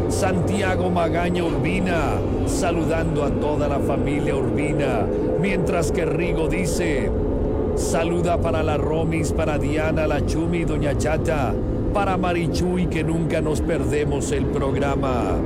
Santiago 0.09 0.91
Magaña 0.91 1.43
Urbina, 1.43 2.13
saludando 2.45 3.23
a 3.23 3.31
toda 3.31 3.67
la 3.67 3.79
familia 3.79 4.35
Urbina, 4.35 5.05
mientras 5.41 5.91
que 5.91 6.05
Rigo 6.05 6.47
dice, 6.47 7.09
saluda 7.75 8.37
para 8.37 8.61
la 8.61 8.77
Romis, 8.77 9.31
para 9.31 9.57
Diana, 9.57 10.05
la 10.05 10.23
Chumi, 10.23 10.63
Doña 10.63 10.95
Chata, 10.95 11.53
para 11.91 12.17
Marichuy, 12.17 12.85
que 12.85 13.03
nunca 13.03 13.41
nos 13.41 13.61
perdemos 13.61 14.31
el 14.31 14.45
programa. 14.45 15.37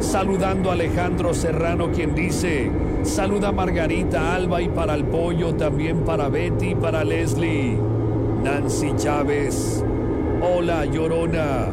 Saludando 0.00 0.70
a 0.70 0.74
Alejandro 0.74 1.34
Serrano, 1.34 1.90
quien 1.92 2.14
dice, 2.14 2.70
Saluda 3.02 3.48
a 3.48 3.52
Margarita 3.52 4.34
Alba 4.34 4.60
y 4.62 4.68
para 4.68 4.94
el 4.94 5.04
pollo, 5.04 5.54
también 5.54 6.04
para 6.04 6.28
Betty 6.28 6.70
y 6.70 6.74
para 6.74 7.04
Leslie. 7.04 7.76
Nancy 8.42 8.92
Chávez. 8.96 9.84
Hola, 10.40 10.84
Llorona. 10.84 11.72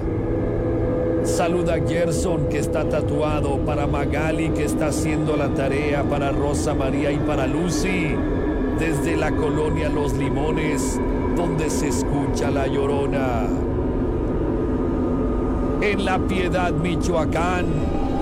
Saluda 1.23 1.75
a 1.75 1.87
Gerson 1.87 2.47
que 2.49 2.59
está 2.59 2.87
tatuado, 2.87 3.57
para 3.65 3.87
Magali 3.87 4.49
que 4.49 4.63
está 4.63 4.87
haciendo 4.87 5.35
la 5.35 5.49
tarea, 5.49 6.03
para 6.03 6.31
Rosa 6.31 6.73
María 6.73 7.11
y 7.11 7.17
para 7.17 7.47
Lucy, 7.47 8.15
desde 8.79 9.17
la 9.17 9.31
colonia 9.31 9.89
Los 9.89 10.13
Limones, 10.13 10.99
donde 11.35 11.69
se 11.69 11.87
escucha 11.87 12.51
la 12.51 12.67
llorona. 12.67 13.47
En 15.81 16.05
La 16.05 16.19
Piedad, 16.19 16.71
Michoacán, 16.73 17.65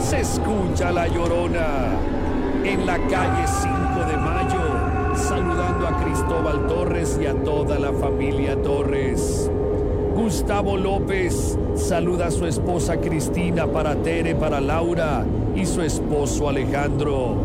se 0.03 0.19
escucha 0.19 0.91
la 0.91 1.07
llorona 1.07 1.97
en 2.65 2.85
la 2.85 2.97
calle 3.07 3.47
5 3.47 4.05
de 4.05 4.17
Mayo, 4.17 5.15
saludando 5.15 5.87
a 5.87 6.03
Cristóbal 6.03 6.67
Torres 6.67 7.17
y 7.21 7.25
a 7.25 7.33
toda 7.43 7.79
la 7.79 7.93
familia 7.93 8.61
Torres. 8.61 9.49
Gustavo 10.13 10.77
López 10.77 11.57
saluda 11.75 12.27
a 12.27 12.31
su 12.31 12.45
esposa 12.45 12.97
Cristina 12.97 13.65
para 13.67 13.95
Tere, 13.95 14.35
para 14.35 14.59
Laura 14.59 15.25
y 15.55 15.65
su 15.65 15.81
esposo 15.81 16.49
Alejandro. 16.49 17.35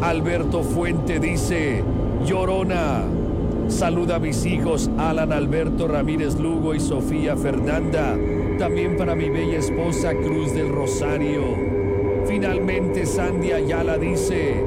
Alberto 0.00 0.62
Fuente 0.62 1.20
dice, 1.20 1.84
Llorona, 2.24 3.02
saluda 3.68 4.16
a 4.16 4.18
mis 4.18 4.46
hijos 4.46 4.90
Alan 4.98 5.32
Alberto 5.32 5.88
Ramírez 5.88 6.40
Lugo 6.40 6.74
y 6.74 6.80
Sofía 6.80 7.36
Fernanda, 7.36 8.16
también 8.58 8.96
para 8.96 9.14
mi 9.14 9.28
bella 9.28 9.58
esposa 9.58 10.14
Cruz 10.14 10.54
del 10.54 10.70
Rosario. 10.70 11.71
Finalmente 12.32 13.04
Sandy 13.04 13.52
Ayala 13.52 13.98
dice, 13.98 14.64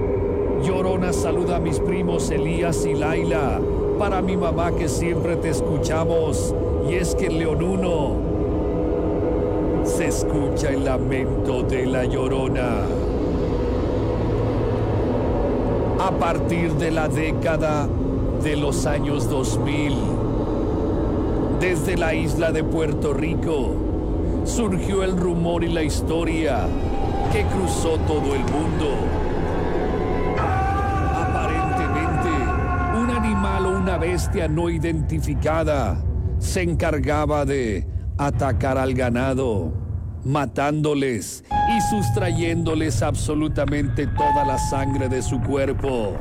Llorona 0.61 1.11
saluda 1.11 1.55
a 1.55 1.59
mis 1.59 1.80
primos 1.80 2.30
Elías 2.30 2.86
y 2.86 2.93
Laila, 2.93 3.59
para 3.97 4.22
mi 4.22 4.38
mamá 4.38 4.72
que 4.74 4.88
siempre 4.88 5.36
te 5.36 5.49
escuchamos, 5.49 6.53
y 6.88 6.93
es 6.93 7.16
que 7.16 7.26
en 7.26 7.43
1 7.43 8.11
se 9.84 10.05
escucha 10.05 10.70
el 10.70 10.86
lamento 10.86 11.63
de 11.63 11.88
la 11.88 12.05
Llorona. 12.05 12.84
A 16.01 16.11
partir 16.11 16.72
de 16.74 16.91
la 16.91 17.07
década 17.07 17.89
de 18.43 18.57
los 18.57 18.86
años 18.86 19.28
2000, 19.28 19.95
desde 21.59 21.97
la 21.97 22.13
isla 22.13 22.51
de 22.51 22.63
Puerto 22.63 23.11
Rico, 23.11 23.72
surgió 24.43 25.03
el 25.03 25.18
rumor 25.18 25.63
y 25.63 25.70
la 25.70 25.82
historia 25.82 26.68
que 27.32 27.44
cruzó 27.46 27.98
todo 28.00 28.36
el 28.36 28.42
mundo. 28.42 28.98
Aparentemente, 31.16 32.30
un 32.98 33.10
animal 33.10 33.66
o 33.66 33.78
una 33.78 33.98
bestia 33.98 34.48
no 34.48 34.70
identificada 34.70 35.98
se 36.40 36.62
encargaba 36.62 37.46
de 37.46 37.88
atacar 38.18 38.78
al 38.78 38.94
ganado, 38.94 39.74
matándoles 40.24 41.44
y 41.52 41.82
sustrayéndoles 41.90 43.02
absolutamente 43.02 44.08
toda 44.08 44.46
la 44.46 44.58
sangre 44.58 45.10
de 45.10 45.22
su 45.22 45.42
cuerpo. 45.42 46.14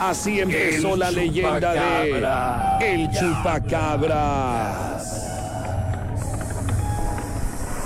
Así 0.00 0.40
empezó 0.40 0.96
la 0.96 1.10
leyenda 1.10 1.72
de 1.72 2.94
El 2.94 3.10
Chupacabras. 3.10 4.83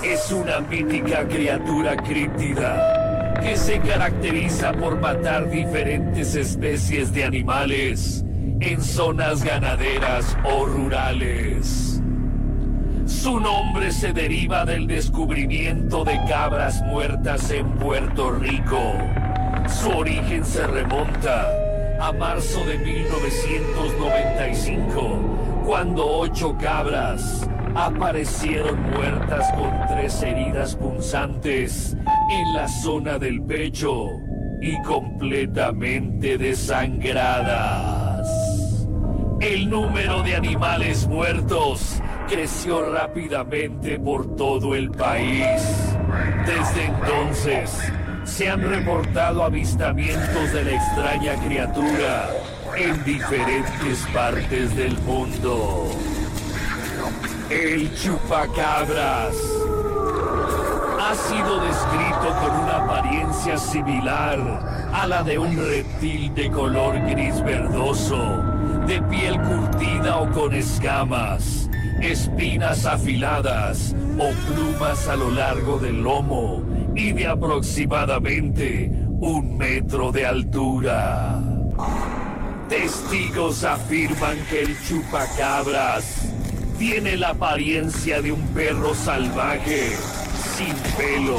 Es 0.08 0.32
una 0.32 0.58
mítica 0.60 1.28
criatura 1.28 1.94
críptida 1.94 3.36
que 3.42 3.58
se 3.58 3.78
caracteriza 3.78 4.72
por 4.72 4.98
matar 4.98 5.50
diferentes 5.50 6.34
especies 6.34 7.12
de 7.12 7.24
animales 7.24 8.24
en 8.60 8.82
zonas 8.82 9.44
ganaderas 9.44 10.34
o 10.44 10.64
rurales. 10.64 12.00
Su 13.04 13.38
nombre 13.38 13.92
se 13.92 14.14
deriva 14.14 14.64
del 14.64 14.86
descubrimiento 14.86 16.04
de 16.04 16.18
cabras 16.26 16.80
muertas 16.86 17.50
en 17.50 17.70
Puerto 17.74 18.30
Rico. 18.30 18.80
Su 19.68 19.90
origen 19.90 20.42
se 20.42 20.66
remonta 20.66 21.50
a 22.00 22.12
marzo 22.12 22.64
de 22.64 22.78
1995, 22.78 25.62
cuando 25.66 26.06
ocho 26.06 26.56
cabras 26.56 27.46
aparecieron 27.78 28.80
muertas 28.90 29.50
con 29.52 29.70
tres 29.86 30.20
heridas 30.22 30.74
punzantes 30.74 31.96
en 32.30 32.54
la 32.54 32.66
zona 32.66 33.18
del 33.18 33.40
pecho 33.42 34.08
y 34.60 34.82
completamente 34.82 36.36
desangradas. 36.38 38.26
El 39.40 39.70
número 39.70 40.24
de 40.24 40.34
animales 40.34 41.06
muertos 41.06 42.02
creció 42.28 42.92
rápidamente 42.92 44.00
por 44.00 44.34
todo 44.34 44.74
el 44.74 44.90
país. 44.90 45.94
Desde 46.46 46.86
entonces, 46.86 47.78
se 48.24 48.50
han 48.50 48.68
reportado 48.68 49.44
avistamientos 49.44 50.52
de 50.52 50.64
la 50.64 50.72
extraña 50.72 51.36
criatura 51.46 52.28
en 52.76 53.04
diferentes 53.04 54.04
partes 54.12 54.74
del 54.74 54.98
mundo. 54.98 55.88
El 57.50 57.94
chupacabras 57.94 59.34
ha 61.00 61.14
sido 61.14 61.60
descrito 61.62 62.36
con 62.42 62.60
una 62.60 62.84
apariencia 62.84 63.56
similar 63.56 64.38
a 64.92 65.06
la 65.06 65.22
de 65.22 65.38
un 65.38 65.56
reptil 65.56 66.34
de 66.34 66.50
color 66.50 67.00
gris 67.08 67.42
verdoso, 67.42 68.42
de 68.86 69.00
piel 69.00 69.40
curtida 69.40 70.18
o 70.18 70.30
con 70.30 70.52
escamas, 70.52 71.70
espinas 72.02 72.84
afiladas 72.84 73.96
o 74.18 74.30
plumas 74.52 75.08
a 75.08 75.16
lo 75.16 75.30
largo 75.30 75.78
del 75.78 76.02
lomo 76.02 76.62
y 76.94 77.12
de 77.12 77.28
aproximadamente 77.28 78.92
un 79.20 79.56
metro 79.56 80.12
de 80.12 80.26
altura. 80.26 81.40
Testigos 82.68 83.64
afirman 83.64 84.36
que 84.50 84.64
el 84.64 84.76
chupacabras 84.86 86.27
tiene 86.78 87.16
la 87.16 87.30
apariencia 87.30 88.22
de 88.22 88.30
un 88.30 88.46
perro 88.48 88.94
salvaje, 88.94 89.90
sin 90.56 90.74
pelo, 90.96 91.38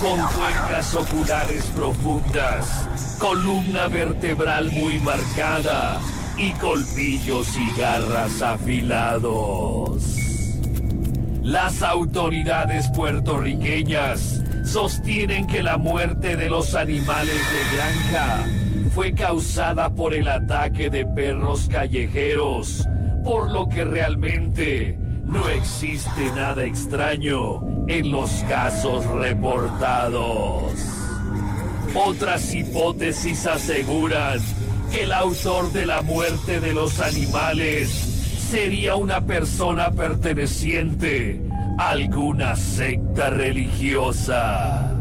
con 0.00 0.18
cuencas 0.18 0.94
oculares 0.94 1.64
profundas, 1.76 2.88
columna 3.18 3.86
vertebral 3.86 4.70
muy 4.72 4.98
marcada 4.98 6.00
y 6.36 6.50
colmillos 6.52 7.56
y 7.56 7.80
garras 7.80 8.42
afilados. 8.42 10.16
Las 11.42 11.82
autoridades 11.82 12.88
puertorriqueñas 12.88 14.42
sostienen 14.64 15.46
que 15.46 15.62
la 15.62 15.78
muerte 15.78 16.36
de 16.36 16.50
los 16.50 16.74
animales 16.74 17.28
de 17.34 17.76
granja 17.76 18.44
fue 18.94 19.12
causada 19.14 19.90
por 19.90 20.14
el 20.14 20.28
ataque 20.28 20.90
de 20.90 21.06
perros 21.06 21.68
callejeros, 21.70 22.86
por 23.24 23.50
lo 23.50 23.68
que 23.68 23.84
realmente 23.84 24.98
no 25.24 25.48
existe 25.48 26.30
nada 26.34 26.64
extraño 26.64 27.60
en 27.88 28.10
los 28.10 28.30
casos 28.48 29.04
reportados. 29.06 30.72
Otras 31.94 32.54
hipótesis 32.54 33.46
aseguran 33.46 34.40
que 34.90 35.04
el 35.04 35.12
autor 35.12 35.72
de 35.72 35.86
la 35.86 36.02
muerte 36.02 36.60
de 36.60 36.72
los 36.72 37.00
animales 37.00 37.88
sería 38.50 38.96
una 38.96 39.20
persona 39.20 39.90
perteneciente 39.92 41.40
a 41.78 41.90
alguna 41.90 42.56
secta 42.56 43.30
religiosa. 43.30 44.92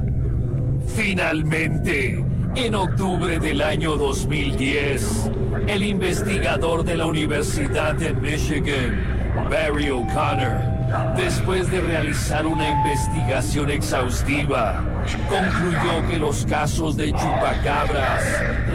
Finalmente, 0.96 2.24
en 2.56 2.76
octubre 2.76 3.40
del 3.40 3.62
año 3.62 3.96
2010, 3.96 5.32
el 5.68 5.84
investigador 5.84 6.84
de 6.84 6.98
la 6.98 7.06
Universidad 7.06 7.96
de 7.96 8.14
Michigan, 8.14 9.04
Barry 9.50 9.90
O'Connor, 9.90 11.16
después 11.16 11.70
de 11.70 11.82
realizar 11.82 12.46
una 12.46 12.70
investigación 12.70 13.70
exhaustiva, 13.70 14.84
concluyó 15.30 16.08
que 16.10 16.18
los 16.18 16.46
casos 16.46 16.98
de 16.98 17.12
chupacabras 17.12 18.24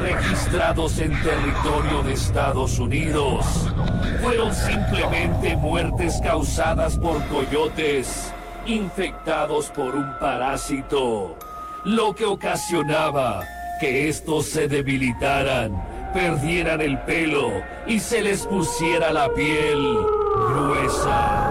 registrados 0.01 0.99
en 0.99 1.11
territorio 1.23 2.03
de 2.05 2.13
Estados 2.13 2.79
Unidos 2.79 3.45
fueron 4.23 4.55
simplemente 4.55 5.57
muertes 5.57 6.21
causadas 6.23 6.97
por 6.97 7.23
coyotes 7.27 8.33
infectados 8.67 9.69
por 9.71 9.95
un 9.95 10.19
parásito, 10.19 11.37
lo 11.85 12.15
que 12.15 12.25
ocasionaba 12.25 13.43
que 13.81 14.09
estos 14.09 14.47
se 14.47 14.69
debilitaran, 14.69 15.94
perdieran 16.15 16.81
el 16.81 16.97
pelo 17.01 17.51
y 17.89 17.99
se 17.99 18.23
les 18.23 18.47
pusiera 18.47 19.13
la 19.13 19.29
piel 19.35 19.99
gruesa. 20.49 21.51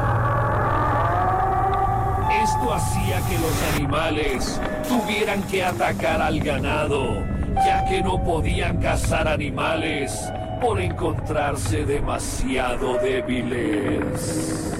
Esto 2.41 2.74
hacía 2.74 3.22
que 3.28 3.38
los 3.39 3.76
animales 3.76 4.61
tuvieran 4.88 5.43
que 5.43 5.66
atacar 5.66 6.22
al 6.22 6.39
ganado, 6.39 7.26
ya 7.55 7.84
que 7.86 8.01
no 8.01 8.24
podían 8.24 8.78
cazar 8.78 9.28
animales 9.28 10.32
por 10.61 10.80
encontrarse 10.80 11.86
demasiado 11.86 12.97
débiles. 12.99 14.78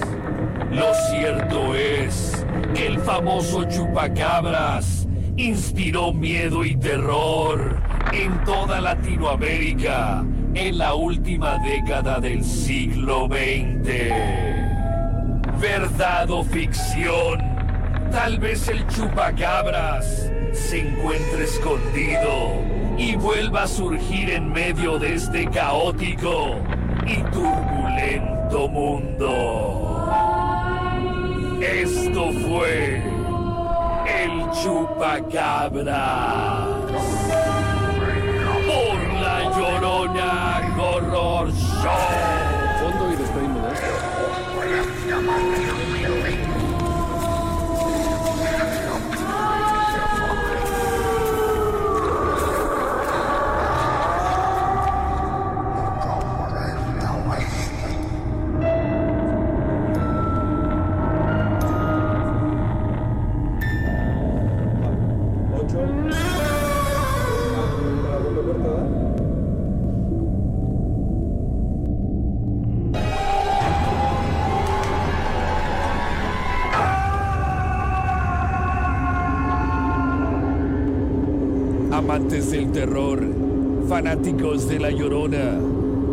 Lo 0.70 0.94
cierto 1.10 1.74
es 1.74 2.44
que 2.74 2.86
el 2.86 2.98
famoso 3.00 3.64
chupacabras 3.64 5.06
inspiró 5.36 6.12
miedo 6.14 6.64
y 6.64 6.74
terror 6.74 7.93
en 8.12 8.44
toda 8.44 8.80
Latinoamérica 8.80 10.24
en 10.54 10.78
la 10.78 10.94
última 10.94 11.58
década 11.58 12.20
del 12.20 12.44
siglo 12.44 13.26
XX. 13.26 13.90
¿Verdad 15.60 16.30
o 16.30 16.44
ficción? 16.44 17.40
Tal 18.10 18.38
vez 18.38 18.68
el 18.68 18.86
chupacabras 18.86 20.30
se 20.52 20.80
encuentre 20.80 21.44
escondido 21.44 22.62
y 22.96 23.16
vuelva 23.16 23.64
a 23.64 23.66
surgir 23.66 24.30
en 24.30 24.52
medio 24.52 24.98
de 24.98 25.14
este 25.14 25.46
caótico 25.48 26.56
y 27.06 27.16
turbulento 27.32 28.68
mundo. 28.68 30.10
Esto 31.60 32.30
fue 32.32 33.02
el 34.06 34.50
chupacabra. 34.62 35.94
Horror 41.84 41.92
show. 42.78 42.80
Fondo 42.80 43.12
y 43.12 43.16
despedimos 43.16 43.62
de 43.62 43.68
esto. 43.74 43.94
Del 82.50 82.70
terror, 82.70 83.20
fanáticos 83.88 84.68
de 84.68 84.78
La 84.78 84.90
Llorona, 84.90 85.58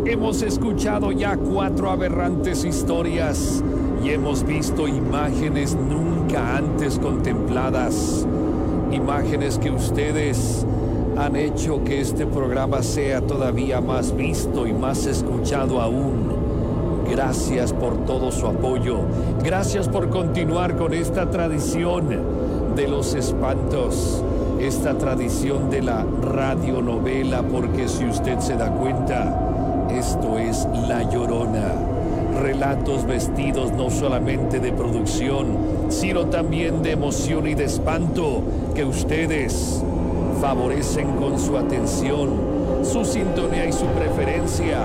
hemos 0.06 0.42
escuchado 0.42 1.12
ya 1.12 1.36
cuatro 1.36 1.88
aberrantes 1.90 2.64
historias 2.64 3.62
y 4.02 4.10
hemos 4.10 4.42
visto 4.44 4.88
imágenes 4.88 5.76
nunca 5.76 6.56
antes 6.56 6.98
contempladas. 6.98 8.26
Imágenes 8.90 9.58
que 9.58 9.70
ustedes 9.70 10.66
han 11.16 11.36
hecho 11.36 11.84
que 11.84 12.00
este 12.00 12.26
programa 12.26 12.82
sea 12.82 13.20
todavía 13.20 13.80
más 13.80 14.16
visto 14.16 14.66
y 14.66 14.72
más 14.72 15.06
escuchado 15.06 15.80
aún. 15.80 16.32
Gracias 17.08 17.72
por 17.72 18.04
todo 18.04 18.32
su 18.32 18.46
apoyo. 18.48 18.98
Gracias 19.44 19.88
por 19.88 20.08
continuar 20.08 20.76
con 20.76 20.92
esta 20.92 21.30
tradición 21.30 22.08
de 22.74 22.88
los 22.88 23.14
espantos. 23.14 24.24
Esta 24.62 24.96
tradición 24.96 25.70
de 25.70 25.82
la 25.82 26.06
radionovela, 26.22 27.42
porque 27.42 27.88
si 27.88 28.04
usted 28.04 28.38
se 28.38 28.54
da 28.54 28.70
cuenta, 28.70 29.88
esto 29.90 30.38
es 30.38 30.68
La 30.86 31.02
Llorona. 31.02 31.72
Relatos 32.40 33.04
vestidos 33.04 33.72
no 33.72 33.90
solamente 33.90 34.60
de 34.60 34.70
producción, 34.70 35.46
sino 35.88 36.26
también 36.26 36.80
de 36.80 36.92
emoción 36.92 37.48
y 37.48 37.54
de 37.54 37.64
espanto 37.64 38.40
que 38.72 38.84
ustedes 38.84 39.82
favorecen 40.40 41.08
con 41.16 41.40
su 41.40 41.58
atención, 41.58 42.30
su 42.84 43.04
sintonía 43.04 43.66
y 43.66 43.72
su 43.72 43.86
preferencia 43.86 44.78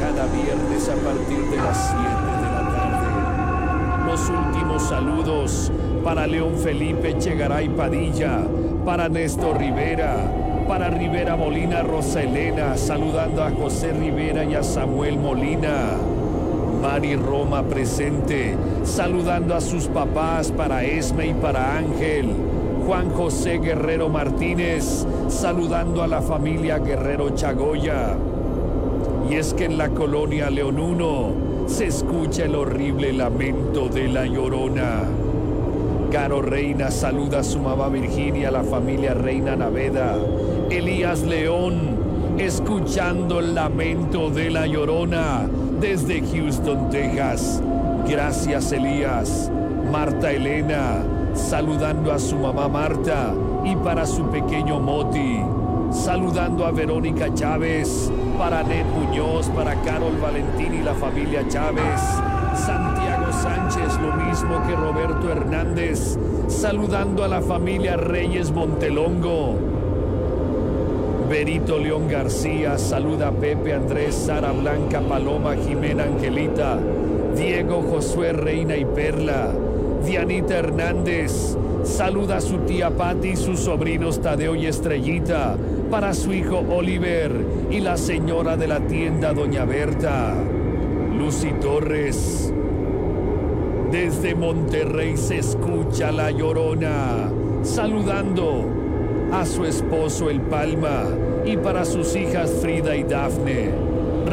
cada 0.00 0.26
viernes 0.26 0.86
a 0.90 0.96
partir 1.02 1.50
de 1.50 1.56
las 1.56 1.94
7 1.94 2.02
de 2.02 2.52
la 2.52 2.60
tarde. 2.76 4.06
Los 4.06 4.28
últimos 4.28 4.82
saludos 4.82 5.72
para 6.04 6.26
León 6.26 6.58
Felipe 6.58 7.16
Chegaray 7.18 7.70
Padilla, 7.70 8.42
para 8.84 9.08
Néstor 9.08 9.58
Rivera, 9.58 10.16
para 10.68 10.90
Rivera 10.90 11.36
Molina 11.36 11.82
Rosa 11.82 12.22
Elena, 12.22 12.76
saludando 12.76 13.42
a 13.42 13.50
José 13.50 13.92
Rivera 13.92 14.44
y 14.44 14.54
a 14.54 14.62
Samuel 14.62 15.18
Molina. 15.18 15.92
Mari 16.82 17.16
Roma 17.16 17.62
presente, 17.62 18.54
saludando 18.82 19.54
a 19.54 19.60
sus 19.60 19.86
papás 19.86 20.52
para 20.52 20.84
Esme 20.84 21.28
y 21.28 21.34
para 21.34 21.78
Ángel. 21.78 22.28
Juan 22.86 23.10
José 23.10 23.58
Guerrero 23.58 24.10
Martínez, 24.10 25.06
saludando 25.28 26.02
a 26.02 26.06
la 26.06 26.20
familia 26.20 26.78
Guerrero 26.78 27.30
Chagoya. 27.30 28.16
Y 29.30 29.36
es 29.36 29.54
que 29.54 29.64
en 29.64 29.78
la 29.78 29.88
colonia 29.88 30.50
1 30.50 31.32
se 31.66 31.86
escucha 31.86 32.44
el 32.44 32.54
horrible 32.54 33.14
lamento 33.14 33.88
de 33.88 34.08
la 34.08 34.26
llorona. 34.26 35.23
Caro 36.14 36.40
Reina 36.40 36.92
saluda 36.92 37.40
a 37.40 37.42
su 37.42 37.58
mamá 37.58 37.88
Virginia, 37.88 38.48
la 38.48 38.62
familia 38.62 39.14
Reina 39.14 39.56
Naveda. 39.56 40.14
Elías 40.70 41.22
León, 41.22 42.36
escuchando 42.38 43.40
el 43.40 43.56
lamento 43.56 44.30
de 44.30 44.48
la 44.48 44.64
llorona 44.64 45.48
desde 45.80 46.22
Houston, 46.24 46.88
Texas. 46.88 47.60
Gracias, 48.08 48.70
Elías. 48.70 49.50
Marta 49.90 50.30
Elena, 50.30 51.02
saludando 51.34 52.12
a 52.12 52.20
su 52.20 52.36
mamá 52.36 52.68
Marta 52.68 53.34
y 53.64 53.74
para 53.74 54.06
su 54.06 54.30
pequeño 54.30 54.78
Moti. 54.78 55.40
Saludando 55.90 56.64
a 56.64 56.70
Verónica 56.70 57.34
Chávez, 57.34 58.08
para 58.38 58.62
Ned 58.62 58.86
Muñoz, 58.86 59.48
para 59.48 59.74
Carol 59.82 60.16
Valentín 60.22 60.74
y 60.74 60.84
la 60.84 60.94
familia 60.94 61.44
Chávez. 61.48 62.00
Sánchez, 63.64 63.98
lo 64.00 64.12
mismo 64.12 64.62
que 64.66 64.76
Roberto 64.76 65.30
Hernández, 65.30 66.18
saludando 66.48 67.24
a 67.24 67.28
la 67.28 67.40
familia 67.40 67.96
Reyes 67.96 68.50
Montelongo. 68.50 69.54
Berito 71.30 71.78
León 71.78 72.06
García, 72.08 72.76
saluda 72.76 73.28
a 73.28 73.32
Pepe 73.32 73.72
Andrés, 73.72 74.14
Sara 74.14 74.52
Blanca, 74.52 75.00
Paloma, 75.00 75.54
Jimena 75.56 76.04
Angelita, 76.04 76.78
Diego 77.34 77.82
Josué 77.90 78.34
Reina 78.34 78.76
y 78.76 78.84
Perla, 78.84 79.50
Dianita 80.04 80.58
Hernández, 80.58 81.56
saluda 81.84 82.36
a 82.36 82.40
su 82.42 82.58
tía 82.58 82.90
Patti 82.90 83.28
y 83.28 83.36
sus 83.36 83.60
sobrinos 83.60 84.20
Tadeo 84.20 84.54
y 84.56 84.66
Estrellita, 84.66 85.56
para 85.90 86.12
su 86.12 86.34
hijo 86.34 86.62
Oliver 86.70 87.32
y 87.70 87.80
la 87.80 87.96
señora 87.96 88.58
de 88.58 88.68
la 88.68 88.80
tienda 88.80 89.32
Doña 89.32 89.64
Berta. 89.64 90.34
Lucy 91.16 91.52
Torres. 91.62 92.53
Desde 93.94 94.34
Monterrey 94.34 95.16
se 95.16 95.38
escucha 95.38 96.10
la 96.10 96.32
llorona, 96.32 97.30
saludando 97.62 98.64
a 99.30 99.46
su 99.46 99.64
esposo 99.64 100.30
El 100.30 100.40
Palma 100.40 101.04
y 101.44 101.56
para 101.56 101.84
sus 101.84 102.16
hijas 102.16 102.50
Frida 102.60 102.96
y 102.96 103.04
Dafne. 103.04 103.70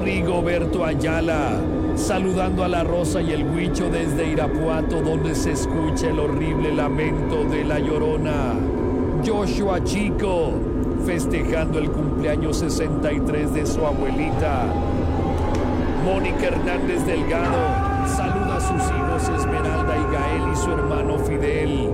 Rigoberto 0.04 0.84
Ayala, 0.84 1.62
saludando 1.96 2.64
a 2.64 2.68
la 2.70 2.84
Rosa 2.84 3.22
y 3.22 3.34
el 3.34 3.48
Huicho 3.48 3.88
desde 3.92 4.32
Irapuato, 4.32 5.00
donde 5.00 5.36
se 5.36 5.52
escucha 5.52 6.10
el 6.10 6.20
horrible 6.20 6.74
lamento 6.74 7.44
de 7.44 7.64
la 7.64 7.78
llorona. 7.78 8.56
Joshua 9.24 9.84
Chico, 9.84 10.54
festejando 11.06 11.78
el 11.78 11.92
cumpleaños 11.92 12.58
63 12.58 13.54
de 13.54 13.68
su 13.68 13.86
abuelita. 13.86 14.66
Mónica 16.04 16.48
Hernández 16.48 17.06
Delgado 17.06 17.92
sus 18.62 18.84
hijos 18.92 19.42
Esmeralda 19.42 19.98
y 19.98 20.14
Gael 20.14 20.54
y 20.54 20.56
su 20.56 20.72
hermano 20.72 21.18
Fidel. 21.20 21.90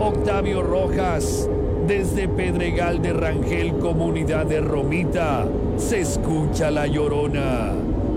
Octavio 0.00 0.62
Rojas, 0.62 1.48
desde 1.86 2.28
Pedregal 2.28 3.02
de 3.02 3.12
Rangel, 3.12 3.78
comunidad 3.78 4.46
de 4.46 4.60
Romita, 4.60 5.46
se 5.76 6.00
escucha 6.00 6.70
la 6.70 6.86
llorona. 6.86 7.72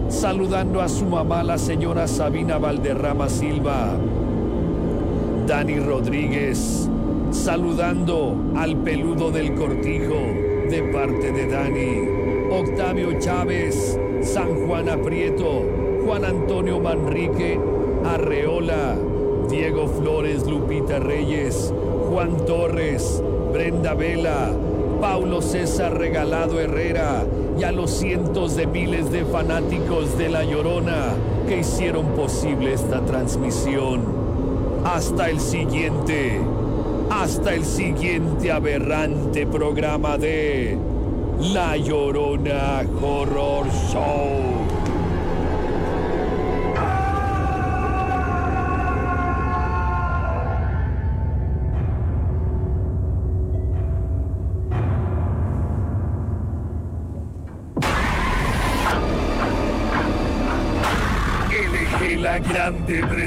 Saludando 0.09 0.81
a 0.81 0.89
su 0.89 1.05
mamá, 1.05 1.43
la 1.43 1.57
señora 1.57 2.07
Sabina 2.07 2.57
Valderrama 2.57 3.29
Silva. 3.29 3.97
Dani 5.47 5.79
Rodríguez, 5.79 6.89
saludando 7.31 8.53
al 8.55 8.77
peludo 8.77 9.31
del 9.31 9.55
cortijo 9.55 10.15
de 10.69 10.83
parte 10.93 11.31
de 11.31 11.47
Dani. 11.47 12.23
Octavio 12.49 13.19
Chávez, 13.19 13.99
San 14.21 14.67
Juan 14.67 14.87
Aprieto, 14.87 15.63
Juan 16.05 16.25
Antonio 16.25 16.79
Manrique, 16.79 17.59
Arreola, 18.05 18.95
Diego 19.49 19.87
Flores, 19.87 20.45
Lupita 20.45 20.99
Reyes, 20.99 21.73
Juan 22.09 22.45
Torres, 22.45 23.21
Brenda 23.51 23.93
Vela, 23.93 24.51
Paulo 24.99 25.41
César 25.41 25.97
Regalado 25.97 26.59
Herrera 26.59 27.25
y 27.59 27.63
a 27.63 27.71
los 27.71 27.91
cientos 27.91 28.55
de 28.55 28.67
miles 28.67 29.11
de 29.11 29.25
fanáticos 29.25 30.17
de 30.17 30.29
La 30.29 30.43
Llorona 30.43 31.13
que 31.47 31.59
hicieron 31.59 32.07
posible 32.15 32.73
esta 32.73 33.01
transmisión. 33.01 34.01
Hasta 34.85 35.29
el 35.29 35.39
siguiente, 35.39 36.39
hasta 37.09 37.53
el 37.53 37.65
siguiente 37.65 38.51
aberrante 38.51 39.45
programa 39.45 40.17
de 40.17 40.77
La 41.53 41.77
Llorona 41.77 42.83
Horror 43.01 43.67
Show. 43.91 44.52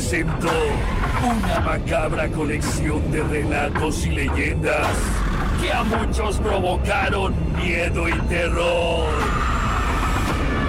Presentó 0.08 0.48
Una 1.24 1.60
macabra 1.60 2.28
colección 2.28 3.10
de 3.10 3.24
relatos 3.24 4.06
y 4.06 4.10
leyendas 4.10 4.86
que 5.60 5.72
a 5.72 5.82
muchos 5.82 6.38
provocaron 6.38 7.34
miedo 7.56 8.08
y 8.08 8.12
terror. 8.28 9.08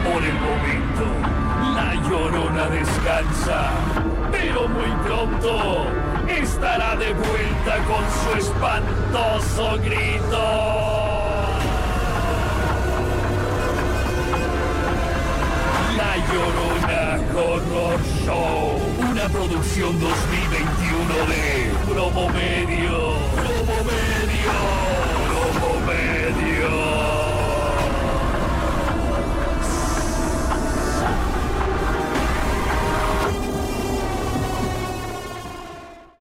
Por 0.03 0.23
el 0.23 0.33
momento, 0.33 1.05
la 1.75 1.93
llorona 2.09 2.67
descansa, 2.69 3.71
pero 4.31 4.67
muy 4.69 4.91
pronto 5.05 5.85
estará 6.27 6.95
de 6.95 7.13
vuelta 7.13 7.77
con 7.85 8.03
su 8.23 8.39
espantoso 8.39 9.77
grito. 9.83 10.88
La 15.95 16.15
Llorona 16.17 16.76
Horror 17.38 17.99
Show, 18.25 18.79
una 19.11 19.29
producción 19.29 19.99
2021 19.99 21.13
de 21.27 21.71
Promomedio. 21.85 23.13
Promomedio. 23.35 24.55
Promomedio. 25.59 27.16